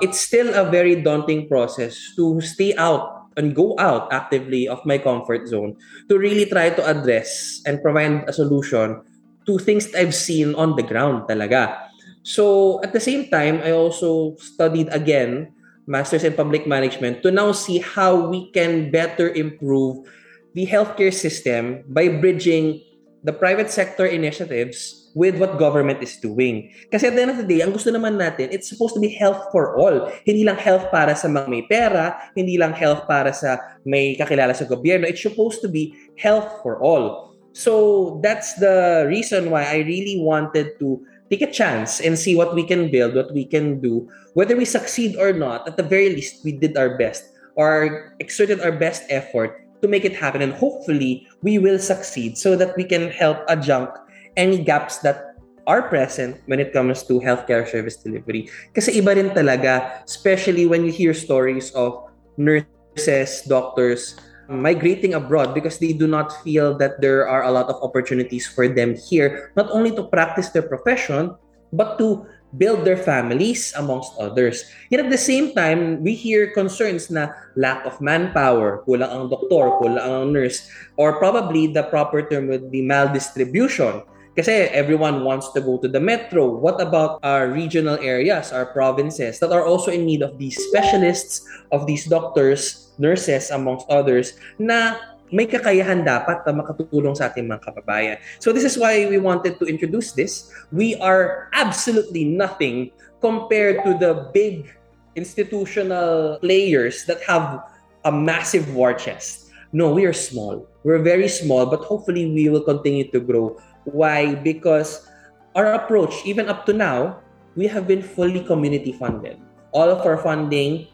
it's 0.00 0.16
still 0.16 0.48
a 0.56 0.64
very 0.64 1.04
daunting 1.04 1.44
process 1.44 2.16
to 2.16 2.40
stay 2.40 2.72
out 2.80 3.21
and 3.36 3.54
go 3.54 3.74
out 3.78 4.12
actively 4.12 4.68
of 4.68 4.84
my 4.84 4.98
comfort 4.98 5.48
zone 5.48 5.76
to 6.08 6.18
really 6.18 6.46
try 6.46 6.70
to 6.70 6.82
address 6.84 7.60
and 7.66 7.82
provide 7.82 8.28
a 8.28 8.32
solution 8.32 9.02
to 9.46 9.58
things 9.58 9.90
that 9.90 10.00
I've 10.00 10.14
seen 10.14 10.54
on 10.54 10.76
the 10.76 10.82
ground 10.82 11.28
talaga. 11.28 11.90
So 12.22 12.78
at 12.82 12.92
the 12.92 13.02
same 13.02 13.30
time, 13.30 13.60
I 13.64 13.72
also 13.72 14.36
studied 14.38 14.88
again 14.94 15.50
Masters 15.86 16.22
in 16.22 16.34
Public 16.34 16.66
Management 16.66 17.22
to 17.22 17.30
now 17.30 17.50
see 17.50 17.78
how 17.82 18.14
we 18.30 18.50
can 18.54 18.90
better 18.90 19.34
improve 19.34 20.06
the 20.54 20.66
healthcare 20.66 21.12
system 21.12 21.82
by 21.88 22.06
bridging 22.08 22.80
the 23.24 23.32
private 23.32 23.70
sector 23.70 24.06
initiatives 24.06 25.01
with 25.14 25.36
what 25.36 25.58
government 25.58 26.02
is 26.02 26.16
doing. 26.16 26.72
Kasi 26.90 27.08
at 27.08 27.14
the 27.14 27.22
end 27.22 27.32
of 27.32 27.38
the 27.40 27.48
day, 27.48 27.60
ang 27.60 27.72
gusto 27.72 27.92
naman 27.92 28.16
natin, 28.16 28.48
it's 28.48 28.68
supposed 28.68 28.94
to 28.96 29.00
be 29.00 29.12
health 29.12 29.52
for 29.52 29.76
all. 29.76 30.08
Hindi 30.24 30.44
lang 30.44 30.56
health 30.56 30.88
para 30.90 31.16
sa 31.16 31.28
mga 31.28 31.48
may 31.48 31.64
pera, 31.68 32.16
hindi 32.36 32.56
lang 32.56 32.72
health 32.72 33.04
para 33.04 33.32
sa 33.32 33.60
may 33.84 34.16
kakilala 34.16 34.56
sa 34.56 34.64
gobyerno. 34.64 35.04
It's 35.04 35.22
supposed 35.22 35.60
to 35.60 35.68
be 35.68 35.92
health 36.16 36.48
for 36.64 36.80
all. 36.80 37.36
So 37.52 38.18
that's 38.24 38.56
the 38.56 39.04
reason 39.08 39.52
why 39.52 39.68
I 39.68 39.84
really 39.84 40.20
wanted 40.20 40.80
to 40.80 41.04
take 41.28 41.44
a 41.44 41.52
chance 41.52 42.00
and 42.00 42.16
see 42.16 42.36
what 42.36 42.54
we 42.54 42.64
can 42.64 42.90
build, 42.90 43.14
what 43.14 43.32
we 43.32 43.44
can 43.44 43.80
do. 43.80 44.08
Whether 44.32 44.56
we 44.56 44.64
succeed 44.64 45.16
or 45.16 45.32
not, 45.32 45.68
at 45.68 45.76
the 45.76 45.84
very 45.84 46.08
least, 46.16 46.44
we 46.44 46.52
did 46.52 46.76
our 46.76 46.96
best 46.96 47.28
or 47.54 48.16
exerted 48.20 48.60
our 48.60 48.72
best 48.72 49.04
effort 49.12 49.60
to 49.82 49.88
make 49.88 50.04
it 50.04 50.16
happen. 50.16 50.40
And 50.40 50.52
hopefully, 50.52 51.28
we 51.42 51.58
will 51.58 51.78
succeed 51.78 52.38
so 52.38 52.56
that 52.56 52.76
we 52.76 52.84
can 52.84 53.10
help 53.10 53.44
adjunct 53.48 53.98
any 54.36 54.62
gaps 54.62 54.98
that 55.04 55.32
are 55.66 55.88
present 55.88 56.36
when 56.46 56.58
it 56.58 56.72
comes 56.72 57.02
to 57.06 57.20
healthcare 57.20 57.68
service 57.68 57.96
delivery. 57.96 58.50
Kasi 58.74 58.98
iba 58.98 59.14
rin 59.14 59.30
talaga, 59.30 60.02
especially 60.02 60.66
when 60.66 60.84
you 60.84 60.90
hear 60.90 61.14
stories 61.14 61.70
of 61.78 62.10
nurses, 62.36 63.46
doctors 63.46 64.18
migrating 64.50 65.14
abroad 65.14 65.54
because 65.54 65.78
they 65.78 65.94
do 65.94 66.06
not 66.06 66.34
feel 66.42 66.76
that 66.76 67.00
there 67.00 67.28
are 67.28 67.44
a 67.44 67.50
lot 67.50 67.70
of 67.70 67.78
opportunities 67.80 68.46
for 68.46 68.68
them 68.68 68.94
here, 68.94 69.52
not 69.56 69.70
only 69.70 69.94
to 69.94 70.02
practice 70.02 70.50
their 70.50 70.66
profession, 70.66 71.32
but 71.72 71.96
to 71.96 72.26
build 72.58 72.84
their 72.84 72.98
families 72.98 73.72
amongst 73.78 74.12
others. 74.20 74.68
Yet 74.90 75.00
at 75.00 75.10
the 75.10 75.16
same 75.16 75.54
time, 75.54 76.04
we 76.04 76.12
hear 76.12 76.52
concerns 76.52 77.08
na 77.08 77.32
lack 77.56 77.86
of 77.86 77.96
manpower, 78.00 78.84
kulang 78.84 79.08
ang 79.08 79.32
doktor, 79.32 79.80
kulang 79.80 80.04
ang 80.04 80.32
nurse, 80.36 80.68
or 81.00 81.16
probably 81.16 81.72
the 81.72 81.88
proper 81.88 82.20
term 82.20 82.48
would 82.52 82.68
be 82.68 82.84
maldistribution 82.84 84.04
Kasi 84.32 84.72
everyone 84.72 85.28
wants 85.28 85.52
to 85.52 85.60
go 85.60 85.76
to 85.76 85.88
the 85.88 86.00
metro. 86.00 86.48
What 86.48 86.80
about 86.80 87.20
our 87.20 87.52
regional 87.52 88.00
areas, 88.00 88.48
our 88.48 88.64
provinces 88.64 89.36
that 89.40 89.52
are 89.52 89.64
also 89.64 89.92
in 89.92 90.08
need 90.08 90.22
of 90.24 90.40
these 90.40 90.56
specialists, 90.56 91.44
of 91.68 91.84
these 91.84 92.08
doctors, 92.08 92.92
nurses, 92.96 93.52
amongst 93.52 93.84
others, 93.92 94.32
na 94.56 94.96
may 95.32 95.48
kakayahan 95.48 96.04
dapat 96.04 96.44
na 96.44 96.52
makatulong 96.64 97.16
sa 97.16 97.32
ating 97.32 97.48
mga 97.48 97.64
kababayan. 97.64 98.16
So 98.40 98.52
this 98.52 98.64
is 98.64 98.76
why 98.76 99.08
we 99.08 99.16
wanted 99.16 99.60
to 99.60 99.64
introduce 99.64 100.12
this. 100.12 100.52
We 100.72 100.96
are 101.00 101.48
absolutely 101.52 102.24
nothing 102.24 102.92
compared 103.20 103.84
to 103.84 103.96
the 103.96 104.28
big 104.32 104.68
institutional 105.16 106.36
players 106.40 107.04
that 107.08 107.20
have 107.24 107.64
a 108.04 108.12
massive 108.12 108.72
war 108.72 108.92
chest. 108.92 109.48
No, 109.72 109.92
we 109.92 110.04
are 110.04 110.12
small. 110.12 110.68
We're 110.84 111.00
very 111.00 111.28
small, 111.28 111.64
but 111.64 111.80
hopefully 111.80 112.28
we 112.28 112.52
will 112.52 112.64
continue 112.64 113.08
to 113.12 113.20
grow 113.20 113.56
Why? 113.84 114.34
Because 114.34 115.08
our 115.54 115.74
approach, 115.74 116.14
even 116.24 116.48
up 116.48 116.66
to 116.66 116.72
now, 116.72 117.20
we 117.56 117.66
have 117.66 117.86
been 117.86 118.02
fully 118.02 118.40
community 118.44 118.92
funded. 118.92 119.38
All 119.72 119.88
of 119.88 120.04
our 120.06 120.16
funding, 120.16 120.88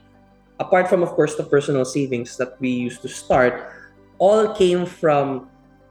apart 0.59 0.88
from, 0.88 1.03
of 1.03 1.11
course, 1.11 1.37
the 1.37 1.44
personal 1.44 1.85
savings 1.85 2.37
that 2.37 2.61
we 2.61 2.70
used 2.70 3.03
to 3.03 3.09
start, 3.09 3.72
all 4.18 4.55
came 4.55 4.87
from 4.87 5.51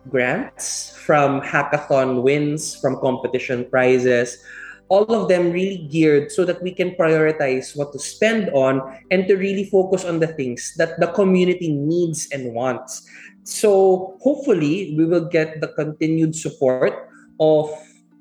grants, 0.09 0.95
from 0.95 1.41
hackathon 1.41 2.23
wins, 2.23 2.75
from 2.75 2.99
competition 2.99 3.65
prizes, 3.69 4.43
all 4.89 5.07
of 5.11 5.27
them 5.27 5.51
really 5.51 5.87
geared 5.91 6.31
so 6.31 6.45
that 6.45 6.61
we 6.63 6.71
can 6.71 6.91
prioritize 6.95 7.75
what 7.75 7.91
to 7.91 7.99
spend 7.99 8.49
on 8.51 8.79
and 9.11 9.27
to 9.27 9.35
really 9.35 9.65
focus 9.65 10.05
on 10.05 10.19
the 10.19 10.27
things 10.27 10.73
that 10.77 10.99
the 10.99 11.07
community 11.07 11.71
needs 11.71 12.29
and 12.31 12.53
wants. 12.53 13.07
So 13.47 14.19
hopefully, 14.19 14.91
we 14.99 15.07
will 15.07 15.23
get 15.23 15.63
the 15.63 15.71
continued 15.71 16.35
support 16.35 17.07
of 17.39 17.71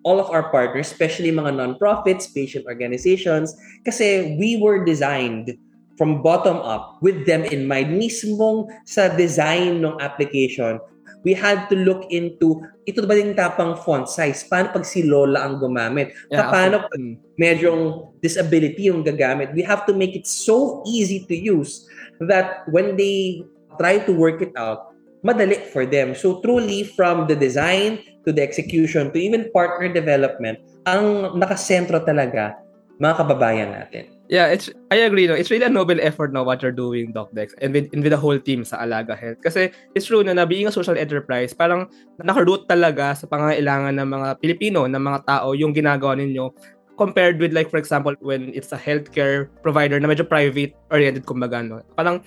all 0.07 0.23
of 0.23 0.31
our 0.31 0.55
partners, 0.55 0.87
especially 0.87 1.35
mga 1.35 1.59
nonprofits, 1.59 2.31
patient 2.31 2.63
organizations, 2.71 3.59
kasi 3.83 4.39
we 4.39 4.55
were 4.63 4.87
designed 4.87 5.59
from 5.99 6.23
bottom 6.23 6.63
up 6.63 7.03
with 7.03 7.27
them 7.27 7.43
in 7.43 7.67
mind. 7.67 7.99
Mismong 7.99 8.71
sa 8.87 9.11
design 9.19 9.83
ng 9.83 9.99
application, 9.99 10.79
we 11.27 11.35
had 11.35 11.67
to 11.67 11.75
look 11.75 12.07
into 12.15 12.63
ito 12.87 13.03
ba 13.03 13.19
yung 13.19 13.35
tapang 13.35 13.75
font 13.83 14.07
size? 14.07 14.47
Paano 14.47 14.71
pag 14.71 14.87
si 14.87 15.03
Lola 15.03 15.43
ang 15.43 15.59
gumamit? 15.59 16.15
Yeah, 16.31 16.47
Paano 16.47 16.87
pag 16.87 17.03
medyong 17.35 18.15
disability 18.23 18.95
yung 18.95 19.03
gagamit? 19.03 19.51
We 19.59 19.67
have 19.67 19.83
to 19.91 19.93
make 19.93 20.15
it 20.15 20.31
so 20.31 20.87
easy 20.87 21.27
to 21.27 21.35
use 21.35 21.83
that 22.23 22.63
when 22.71 22.95
they 22.95 23.43
try 23.75 23.99
to 24.07 24.15
work 24.15 24.39
it 24.39 24.55
out, 24.55 24.96
madali 25.27 25.59
for 25.75 25.83
them. 25.83 26.15
So 26.15 26.39
truly 26.39 26.87
from 26.87 27.27
the 27.27 27.35
design 27.35 27.99
to 28.23 28.31
the 28.31 28.47
execution 28.47 29.11
to 29.11 29.19
even 29.19 29.51
partner 29.51 29.91
development, 29.91 30.63
ang 30.87 31.35
nakasentro 31.35 32.07
talaga 32.07 32.63
mga 33.03 33.15
kababayan 33.19 33.71
natin. 33.75 34.07
Yeah, 34.27 34.51
it's 34.51 34.67
I 34.91 35.07
agree 35.07 35.31
no. 35.31 35.39
It's 35.39 35.55
really 35.55 35.67
a 35.67 35.71
noble 35.71 36.03
effort 36.03 36.35
no 36.35 36.43
what 36.43 36.59
you're 36.59 36.75
doing 36.75 37.15
Doc 37.15 37.31
Dex 37.31 37.55
and 37.63 37.71
with, 37.71 37.87
and 37.95 38.03
with 38.03 38.11
the 38.11 38.19
whole 38.19 38.39
team 38.43 38.67
sa 38.67 38.83
Alaga 38.83 39.15
Health. 39.15 39.39
Kasi 39.39 39.71
it's 39.95 40.11
true 40.11 40.27
na, 40.27 40.35
na 40.35 40.43
being 40.43 40.67
a 40.67 40.75
social 40.75 40.99
enterprise, 40.99 41.55
parang 41.55 41.87
nakaroot 42.19 42.67
talaga 42.67 43.15
sa 43.15 43.31
pangangailangan 43.31 43.95
ng 44.03 44.09
mga 44.09 44.29
Pilipino, 44.43 44.91
ng 44.91 44.99
mga 44.99 45.21
tao 45.31 45.55
yung 45.55 45.71
ginagawa 45.71 46.19
ninyo 46.19 46.51
compared 46.97 47.39
with 47.39 47.53
like 47.53 47.69
for 47.69 47.77
example 47.77 48.17
when 48.25 48.51
it's 48.57 48.73
a 48.73 48.81
healthcare 48.81 49.53
provider 49.61 50.01
na 50.01 50.09
medyo 50.09 50.25
private 50.25 50.75
oriented 50.91 51.23
kumbaga 51.23 51.63
no. 51.63 51.85
Parang 51.95 52.25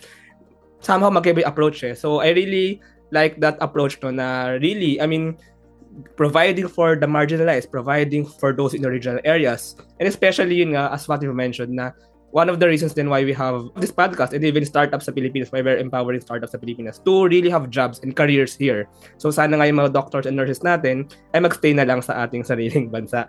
somehow 0.80 1.10
magkaiba 1.10 1.46
approach 1.46 1.84
eh. 1.84 1.94
So 1.94 2.20
I 2.20 2.32
really 2.32 2.82
like 3.12 3.42
that 3.42 3.58
approach 3.60 3.98
no 4.06 4.12
na 4.12 4.58
really 4.62 5.02
I 5.02 5.08
mean 5.10 5.38
providing 6.16 6.68
for 6.68 6.96
the 6.96 7.08
marginalized, 7.08 7.72
providing 7.72 8.26
for 8.26 8.54
those 8.54 8.74
in 8.74 8.82
the 8.82 8.90
regional 8.90 9.20
areas. 9.26 9.76
And 10.00 10.08
especially 10.08 10.56
yun 10.56 10.78
nga, 10.78 10.94
as 10.94 11.08
what 11.08 11.22
you 11.22 11.34
mentioned, 11.34 11.74
na 11.74 11.92
one 12.32 12.48
of 12.48 12.60
the 12.60 12.68
reasons 12.68 12.94
then 12.94 13.10
why 13.10 13.26
we 13.26 13.34
have 13.34 13.66
this 13.78 13.92
podcast 13.92 14.34
and 14.34 14.46
even 14.46 14.66
startups 14.66 15.06
sa 15.06 15.12
Pilipinas, 15.12 15.52
why 15.52 15.62
we're 15.62 15.82
empowering 15.82 16.22
startups 16.22 16.54
sa 16.54 16.62
Pilipinas 16.62 17.02
to 17.04 17.26
really 17.26 17.50
have 17.50 17.70
jobs 17.74 18.00
and 18.06 18.16
careers 18.16 18.54
here. 18.54 18.88
So 19.18 19.32
sana 19.32 19.58
nga 19.58 19.66
yung 19.66 19.82
mga 19.82 19.94
doctors 19.94 20.30
and 20.30 20.38
nurses 20.38 20.62
natin 20.62 21.10
ay 21.34 21.42
magstay 21.42 21.74
na 21.74 21.90
lang 21.90 22.06
sa 22.06 22.26
ating 22.26 22.46
sariling 22.46 22.94
bansa. 22.94 23.26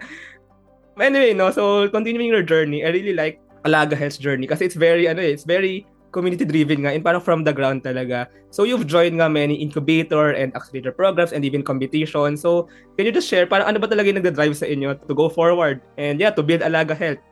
Anyway, 1.01 1.33
no, 1.33 1.49
so 1.51 1.89
continuing 1.89 2.29
your 2.29 2.45
journey, 2.45 2.85
I 2.85 2.93
really 2.93 3.17
like 3.17 3.41
Alaga 3.65 3.97
Health's 3.97 4.21
journey 4.21 4.45
kasi 4.45 4.69
it's 4.69 4.77
very, 4.77 5.09
ano 5.09 5.25
eh, 5.25 5.33
it's 5.33 5.49
very 5.49 5.89
community 6.11 6.45
driven 6.45 6.87
nga 6.87 6.93
and 6.95 7.03
parang 7.03 7.23
from 7.23 7.43
the 7.47 7.55
ground 7.55 7.83
talaga. 7.83 8.27
So 8.51 8.67
you've 8.67 8.87
joined 8.87 9.19
nga 9.19 9.31
many 9.31 9.59
incubator 9.59 10.35
and 10.35 10.55
accelerator 10.55 10.93
programs 10.93 11.33
and 11.33 11.47
even 11.47 11.63
competition. 11.63 12.37
So 12.37 12.69
can 12.99 13.07
you 13.07 13.15
just 13.15 13.31
share 13.31 13.47
parang 13.47 13.71
ano 13.71 13.79
ba 13.79 13.87
talaga 13.87 14.15
nagda-drive 14.15 14.55
sa 14.59 14.67
inyo 14.67 14.99
to 15.07 15.15
go 15.15 15.31
forward 15.31 15.81
and 15.99 16.19
yeah, 16.19 16.35
to 16.35 16.43
build 16.43 16.61
Alaga 16.61 16.95
Health? 16.95 17.23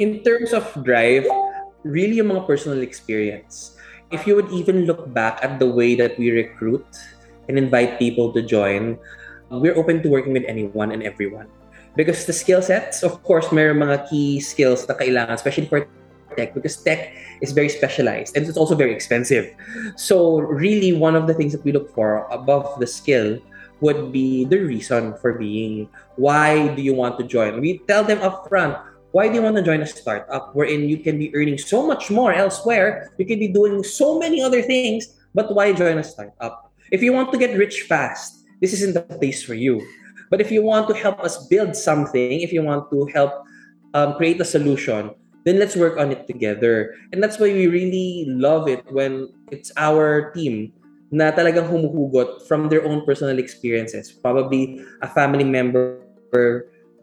In 0.00 0.24
terms 0.26 0.50
of 0.52 0.64
drive, 0.82 1.28
really 1.84 2.18
yung 2.18 2.34
mga 2.34 2.48
personal 2.48 2.82
experience. 2.82 3.76
If 4.10 4.26
you 4.26 4.34
would 4.34 4.50
even 4.50 4.86
look 4.86 5.10
back 5.12 5.42
at 5.42 5.58
the 5.58 5.66
way 5.66 5.94
that 5.98 6.18
we 6.18 6.30
recruit 6.30 6.86
and 7.48 7.58
invite 7.58 7.98
people 7.98 8.32
to 8.32 8.42
join. 8.42 8.98
Uh, 9.52 9.58
we're 9.58 9.76
open 9.76 10.02
to 10.02 10.08
working 10.08 10.32
with 10.32 10.44
anyone 10.48 10.92
and 10.92 11.02
everyone. 11.02 11.48
Because 11.96 12.26
the 12.26 12.32
skill 12.32 12.62
sets, 12.62 13.02
of 13.02 13.22
course, 13.22 13.52
may 13.52 13.70
mga 13.70 14.10
key 14.10 14.40
skills 14.40 14.82
na 14.88 14.94
kailangan, 14.94 15.34
especially 15.34 15.66
for 15.70 15.86
tech, 16.34 16.54
because 16.54 16.76
tech 16.76 17.14
is 17.40 17.52
very 17.52 17.68
specialized 17.68 18.36
and 18.36 18.46
it's 18.46 18.56
also 18.58 18.74
very 18.74 18.92
expensive. 18.92 19.54
So 19.96 20.40
really, 20.40 20.92
one 20.92 21.16
of 21.16 21.26
the 21.26 21.34
things 21.34 21.52
that 21.52 21.64
we 21.64 21.72
look 21.72 21.94
for 21.94 22.26
above 22.30 22.78
the 22.80 22.86
skill 22.86 23.38
would 23.80 24.12
be 24.12 24.44
the 24.44 24.58
reason 24.58 25.14
for 25.18 25.34
being. 25.34 25.88
Why 26.16 26.74
do 26.74 26.82
you 26.82 26.94
want 26.94 27.18
to 27.18 27.24
join? 27.24 27.60
We 27.60 27.78
tell 27.86 28.04
them 28.04 28.18
upfront, 28.18 28.80
why 29.12 29.28
do 29.28 29.34
you 29.34 29.42
want 29.42 29.56
to 29.56 29.62
join 29.62 29.80
a 29.80 29.86
startup 29.86 30.54
wherein 30.56 30.88
you 30.88 30.98
can 30.98 31.18
be 31.18 31.34
earning 31.34 31.58
so 31.58 31.86
much 31.86 32.10
more 32.10 32.32
elsewhere? 32.32 33.12
You 33.18 33.26
can 33.26 33.38
be 33.38 33.48
doing 33.48 33.82
so 33.84 34.18
many 34.18 34.42
other 34.42 34.62
things, 34.62 35.20
but 35.34 35.54
why 35.54 35.72
join 35.72 35.98
a 35.98 36.04
startup? 36.04 36.72
If 36.90 37.02
you 37.02 37.12
want 37.12 37.30
to 37.32 37.38
get 37.38 37.56
rich 37.56 37.82
fast, 37.82 38.42
this 38.60 38.72
isn't 38.72 38.94
the 38.94 39.02
place 39.02 39.42
for 39.42 39.54
you. 39.54 39.82
But 40.30 40.40
if 40.40 40.50
you 40.50 40.62
want 40.62 40.88
to 40.88 40.94
help 40.94 41.20
us 41.20 41.46
build 41.46 41.76
something, 41.76 42.40
if 42.40 42.52
you 42.52 42.62
want 42.62 42.90
to 42.90 43.06
help 43.14 43.32
um, 43.94 44.14
create 44.14 44.40
a 44.40 44.44
solution, 44.44 45.14
then 45.44 45.58
let's 45.58 45.76
work 45.76 45.96
on 45.96 46.10
it 46.10 46.26
together. 46.26 46.96
And 47.12 47.22
that's 47.22 47.38
why 47.38 47.52
we 47.52 47.68
really 47.68 48.26
love 48.28 48.68
it 48.68 48.84
when 48.90 49.28
it's 49.52 49.70
our 49.76 50.32
team 50.32 50.72
na 51.12 51.30
talagang 51.30 51.70
humuhugot 51.70 52.48
from 52.48 52.68
their 52.68 52.84
own 52.84 53.04
personal 53.06 53.38
experiences. 53.38 54.10
Probably 54.10 54.82
a 55.00 55.08
family 55.08 55.44
member 55.44 56.00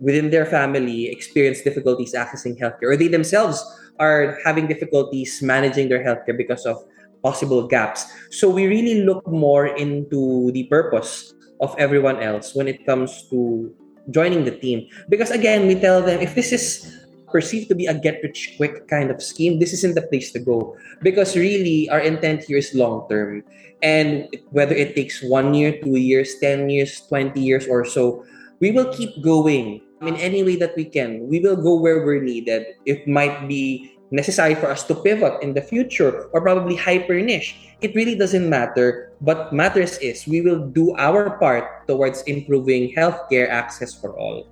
within 0.02 0.30
their 0.30 0.46
family 0.46 1.08
experience 1.08 1.62
difficulties 1.62 2.14
accessing 2.18 2.60
healthcare, 2.60 2.92
or 2.92 2.98
they 2.98 3.08
themselves 3.08 3.62
are 4.02 4.42
having 4.44 4.66
difficulties 4.66 5.42
managing 5.42 5.88
their 5.88 6.04
healthcare 6.04 6.36
because 6.36 6.66
of 6.66 6.82
possible 7.22 7.68
gaps. 7.68 8.10
So 8.34 8.50
we 8.50 8.66
really 8.66 9.06
look 9.06 9.26
more 9.30 9.78
into 9.78 10.52
the 10.52 10.66
purpose 10.66 11.34
of 11.62 11.76
everyone 11.78 12.18
else 12.18 12.56
when 12.56 12.68
it 12.68 12.84
comes 12.86 13.30
to 13.30 13.70
joining 14.10 14.44
the 14.44 14.58
team. 14.58 14.90
Because 15.08 15.30
again, 15.30 15.68
we 15.68 15.78
tell 15.78 16.02
them 16.02 16.20
if 16.20 16.34
this 16.34 16.52
is 16.52 17.01
perceived 17.32 17.70
to 17.70 17.76
be 17.76 17.88
a 17.88 17.98
get 17.98 18.22
rich 18.24 18.56
quick 18.58 18.88
kind 18.88 19.10
of 19.10 19.22
scheme, 19.24 19.60
this 19.60 19.74
isn't 19.74 19.96
the 19.96 20.04
place 20.04 20.32
to 20.34 20.40
go. 20.40 20.78
Because 21.02 21.36
really, 21.36 21.90
our 21.90 22.00
intent 22.00 22.44
here 22.44 22.58
is 22.58 22.76
long 22.76 23.08
term. 23.10 23.44
And 23.82 24.30
whether 24.52 24.76
it 24.76 24.96
takes 24.96 25.24
one 25.24 25.54
year, 25.54 25.80
two 25.82 25.98
years, 25.98 26.38
10 26.40 26.70
years, 26.70 27.02
20 27.08 27.40
years, 27.42 27.68
or 27.68 27.86
so, 27.86 28.26
we 28.60 28.72
will 28.72 28.94
keep 28.94 29.10
going 29.24 29.82
in 30.02 30.16
any 30.18 30.44
way 30.44 30.56
that 30.58 30.76
we 30.76 30.86
can. 30.86 31.28
We 31.28 31.40
will 31.40 31.58
go 31.58 31.80
where 31.80 32.06
we're 32.06 32.22
needed. 32.22 32.78
It 32.86 33.08
might 33.08 33.48
be 33.48 33.98
necessary 34.12 34.56
for 34.56 34.70
us 34.70 34.84
to 34.86 34.94
pivot 34.94 35.42
in 35.42 35.54
the 35.54 35.62
future 35.62 36.30
or 36.34 36.42
probably 36.42 36.76
hyper 36.76 37.20
niche. 37.20 37.56
It 37.82 37.96
really 37.96 38.16
doesn't 38.16 38.48
matter. 38.48 39.14
But 39.22 39.54
matters 39.54 39.98
is 39.98 40.28
we 40.28 40.42
will 40.42 40.68
do 40.68 40.94
our 40.98 41.40
part 41.40 41.88
towards 41.88 42.22
improving 42.24 42.94
healthcare 42.94 43.50
access 43.50 43.94
for 43.94 44.18
all. 44.20 44.46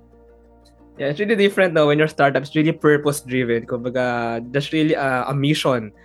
Yeah, 1.00 1.08
it's 1.08 1.16
really 1.16 1.32
different 1.32 1.72
though 1.72 1.88
when 1.88 1.96
your 1.96 2.12
startup 2.12 2.44
is 2.44 2.52
really 2.52 2.76
purpose 2.76 3.24
driven. 3.24 3.64
Kumbaga, 3.64 4.44
that's 4.52 4.68
really 4.68 4.92
uh, 4.92 5.24
a 5.24 5.32
mission. 5.32 5.96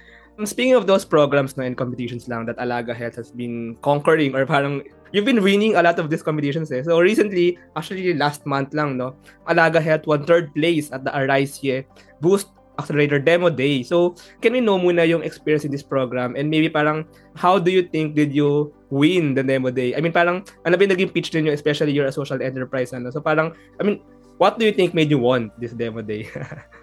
Speaking 0.47 0.71
of 0.71 0.87
those 0.87 1.03
programs 1.03 1.59
no, 1.59 1.67
and 1.67 1.75
competitions 1.75 2.31
lang 2.31 2.47
that 2.47 2.55
Alaga 2.63 2.95
Health 2.95 3.19
has 3.19 3.27
been 3.27 3.75
conquering 3.83 4.35
or 4.35 4.47
parang 4.47 4.87
you've 5.11 5.27
been 5.27 5.43
winning 5.43 5.75
a 5.75 5.83
lot 5.83 5.99
of 5.99 6.07
these 6.07 6.23
competitions 6.23 6.71
eh. 6.71 6.79
So 6.79 7.03
recently, 7.03 7.59
actually 7.75 8.15
last 8.15 8.47
month 8.47 8.71
lang, 8.71 8.95
no, 8.95 9.19
Alaga 9.51 9.83
Health 9.83 10.07
won 10.07 10.23
third 10.23 10.55
place 10.55 10.87
at 10.95 11.03
the 11.03 11.11
Arise 11.11 11.59
Ye 11.59 11.83
Boost 12.23 12.55
Accelerator 12.79 13.19
Demo 13.19 13.49
Day. 13.49 13.83
So, 13.83 14.15
can 14.41 14.53
we 14.53 14.59
know 14.59 14.79
muna 14.79 15.07
yung 15.07 15.23
experience 15.23 15.63
in 15.63 15.71
this 15.71 15.83
program 15.83 16.35
and 16.35 16.49
maybe 16.49 16.67
parang 16.67 17.07
how 17.35 17.59
do 17.59 17.71
you 17.71 17.83
think 17.83 18.15
did 18.15 18.35
you 18.35 18.71
win 18.91 19.33
the 19.33 19.43
Demo 19.43 19.71
Day? 19.71 19.95
I 19.95 19.99
mean, 19.99 20.11
parang 20.11 20.43
ano 20.67 20.75
ba 20.75 20.83
yung 20.83 20.91
naging 20.91 21.11
pitch 21.15 21.31
ninyo, 21.31 21.51
especially 21.51 21.91
you're 21.91 22.07
a 22.07 22.15
social 22.15 22.39
enterprise, 22.39 22.91
ano? 22.91 23.11
So, 23.11 23.19
parang, 23.19 23.55
I 23.79 23.83
mean, 23.83 24.03
what 24.37 24.59
do 24.59 24.65
you 24.65 24.71
think 24.71 24.93
made 24.93 25.11
you 25.11 25.19
want 25.19 25.53
this 25.59 25.71
Demo 25.71 26.01
Day? 26.01 26.29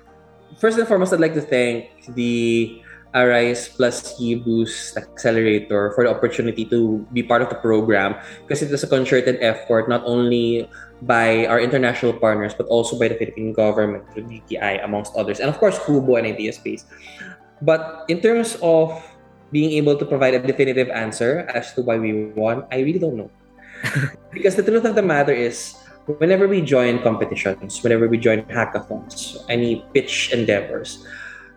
First 0.60 0.78
and 0.78 0.86
foremost, 0.86 1.12
I'd 1.12 1.20
like 1.20 1.34
to 1.34 1.40
thank 1.40 1.90
the 2.14 2.82
Arise 3.14 3.68
plus 3.68 4.16
eBoost 4.16 4.96
Accelerator 4.96 5.92
for 5.92 6.04
the 6.04 6.10
opportunity 6.10 6.64
to 6.72 7.04
be 7.12 7.22
part 7.22 7.42
of 7.42 7.48
the 7.48 7.60
program 7.60 8.16
because 8.42 8.62
it 8.62 8.70
was 8.70 8.82
a 8.82 8.88
concerted 8.88 9.36
effort 9.44 9.88
not 9.88 10.00
only 10.04 10.68
by 11.02 11.44
our 11.46 11.60
international 11.60 12.12
partners 12.12 12.54
but 12.56 12.64
also 12.72 12.98
by 12.98 13.08
the 13.08 13.14
Philippine 13.16 13.52
government 13.52 14.04
through 14.12 14.24
DTI 14.24 14.82
amongst 14.84 15.12
others 15.14 15.40
and 15.40 15.50
of 15.50 15.58
course 15.58 15.76
Kubo 15.84 16.16
and 16.16 16.26
Idea 16.26 16.52
Space. 16.52 16.86
But 17.60 18.08
in 18.08 18.24
terms 18.24 18.56
of 18.62 18.96
being 19.52 19.76
able 19.76 19.96
to 20.00 20.06
provide 20.08 20.32
a 20.32 20.40
definitive 20.40 20.88
answer 20.88 21.44
as 21.52 21.74
to 21.74 21.82
why 21.82 21.98
we 21.98 22.32
won, 22.32 22.64
I 22.72 22.80
really 22.80 22.98
don't 22.98 23.16
know. 23.16 23.30
because 24.32 24.56
the 24.56 24.64
truth 24.64 24.88
of 24.88 24.94
the 24.94 25.04
matter 25.04 25.32
is 25.36 25.76
whenever 26.06 26.48
we 26.48 26.60
join 26.60 27.02
competitions, 27.02 27.82
whenever 27.82 28.08
we 28.08 28.18
join 28.18 28.42
hackathons, 28.42 29.44
any 29.48 29.84
pitch 29.94 30.32
endeavors, 30.32 31.06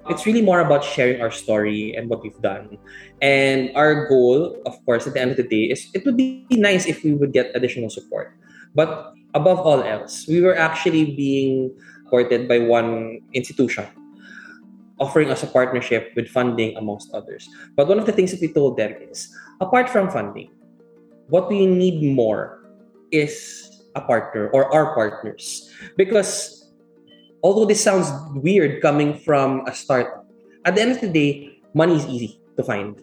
it's 0.10 0.25
really 0.25 0.41
more 0.41 0.60
about 0.60 0.84
sharing 0.84 1.21
our 1.21 1.31
story 1.31 1.95
and 1.95 2.10
what 2.10 2.21
we've 2.21 2.39
done. 2.41 2.77
And 3.21 3.71
our 3.75 4.08
goal, 4.08 4.62
of 4.65 4.77
course, 4.86 5.08
at 5.08 5.13
the 5.13 5.21
end 5.21 5.31
of 5.31 5.38
the 5.38 5.47
day, 5.47 5.73
is 5.73 5.89
it 5.93 6.05
would 6.05 6.17
be 6.17 6.45
nice 6.51 6.86
if 6.86 7.03
we 7.03 7.13
would 7.13 7.34
get 7.34 7.51
additional 7.55 7.89
support. 7.89 8.38
But 8.75 9.13
above 9.34 9.60
all 9.60 9.81
else, 9.81 10.27
we 10.27 10.41
were 10.41 10.55
actually 10.55 11.15
being 11.15 11.73
supported 12.03 12.47
by 12.47 12.60
one 12.60 13.21
institution 13.34 13.88
offering 14.99 15.29
us 15.29 15.43
a 15.43 15.47
partnership 15.47 16.13
with 16.15 16.29
funding 16.29 16.77
amongst 16.77 17.13
others. 17.13 17.49
But 17.75 17.88
one 17.88 17.99
of 17.99 18.05
the 18.05 18.13
things 18.13 18.31
that 18.31 18.39
we 18.39 18.47
told 18.47 18.77
them 18.77 18.95
is 19.12 19.27
apart 19.60 19.89
from 19.89 20.10
funding, 20.10 20.51
what 21.27 21.49
we 21.49 21.65
need 21.65 22.15
more 22.15 22.63
is 23.12 23.64
a 23.95 24.01
partner 24.01 24.49
or 24.49 24.71
our 24.73 24.93
partners. 24.93 25.71
Because 25.97 26.67
although 27.43 27.65
this 27.65 27.81
sounds 27.81 28.12
weird 28.36 28.81
coming 28.81 29.17
from 29.19 29.65
a 29.67 29.73
startup, 29.73 30.27
at 30.65 30.75
the 30.75 30.81
end 30.81 30.91
of 30.91 31.01
the 31.01 31.10
day, 31.10 31.60
money 31.73 31.95
is 31.95 32.05
easy 32.05 32.39
to 32.58 32.63
find. 32.63 33.01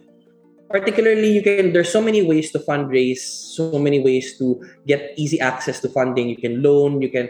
Particularly, 0.70 1.32
you 1.32 1.42
can 1.42 1.72
there's 1.72 1.92
so 1.92 2.00
many 2.00 2.24
ways 2.24 2.50
to 2.52 2.58
fundraise, 2.58 3.20
so 3.20 3.76
many 3.78 4.00
ways 4.00 4.38
to 4.38 4.56
get 4.86 5.12
easy 5.16 5.38
access 5.38 5.80
to 5.80 5.88
funding. 5.88 6.28
You 6.32 6.40
can 6.40 6.62
loan, 6.62 7.02
you 7.02 7.12
can 7.12 7.28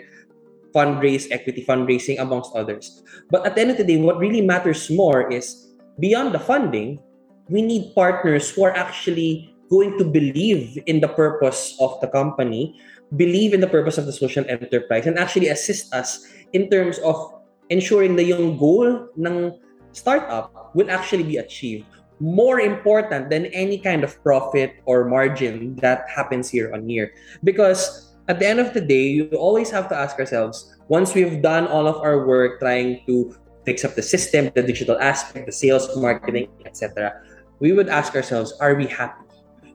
fundraise, 0.70 1.26
equity 1.30 1.66
fundraising, 1.66 2.22
amongst 2.22 2.54
others. 2.54 3.02
But 3.30 3.44
at 3.44 3.54
the 3.54 3.60
end 3.60 3.70
of 3.70 3.76
the 3.76 3.84
day, 3.84 3.98
what 3.98 4.18
really 4.18 4.40
matters 4.40 4.88
more 4.90 5.26
is 5.30 5.68
beyond 5.98 6.32
the 6.34 6.38
funding, 6.38 7.02
we 7.50 7.60
need 7.62 7.92
partners 7.94 8.50
who 8.50 8.64
are 8.64 8.74
actually 8.74 9.52
going 9.68 9.98
to 9.98 10.04
believe 10.04 10.78
in 10.86 11.00
the 11.00 11.08
purpose 11.08 11.76
of 11.80 12.00
the 12.00 12.08
company, 12.08 12.78
believe 13.16 13.52
in 13.52 13.60
the 13.60 13.68
purpose 13.68 13.98
of 13.98 14.06
the 14.06 14.12
social 14.12 14.44
enterprise, 14.48 15.06
and 15.06 15.18
actually 15.18 15.48
assist 15.48 15.92
us 15.92 16.26
in 16.52 16.70
terms 16.70 16.98
of 17.00 17.40
ensuring 17.70 18.16
that 18.16 18.24
yung 18.24 18.56
goal 18.56 19.08
ng 19.16 19.58
startup 19.92 20.74
will 20.74 20.90
actually 20.90 21.22
be 21.22 21.36
achieved. 21.36 21.86
More 22.20 22.60
important 22.60 23.30
than 23.30 23.46
any 23.46 23.78
kind 23.78 24.04
of 24.04 24.14
profit 24.22 24.78
or 24.86 25.04
margin 25.04 25.76
that 25.82 26.06
happens 26.08 26.54
year 26.54 26.72
on 26.72 26.88
year. 26.88 27.12
Because 27.42 28.14
at 28.28 28.38
the 28.38 28.46
end 28.46 28.60
of 28.60 28.72
the 28.72 28.80
day, 28.80 29.08
you 29.10 29.26
always 29.34 29.70
have 29.70 29.88
to 29.88 29.96
ask 29.96 30.18
ourselves, 30.18 30.76
once 30.88 31.14
we've 31.14 31.42
done 31.42 31.66
all 31.66 31.88
of 31.88 31.96
our 31.98 32.26
work 32.26 32.60
trying 32.60 33.02
to 33.06 33.34
fix 33.64 33.84
up 33.84 33.94
the 33.94 34.02
system, 34.02 34.50
the 34.54 34.62
digital 34.62 34.98
aspect, 34.98 35.46
the 35.46 35.52
sales, 35.52 35.90
marketing, 35.96 36.48
etc., 36.64 37.20
we 37.58 37.72
would 37.72 37.88
ask 37.88 38.14
ourselves, 38.14 38.52
are 38.60 38.74
we 38.74 38.86
happy? 38.86 39.26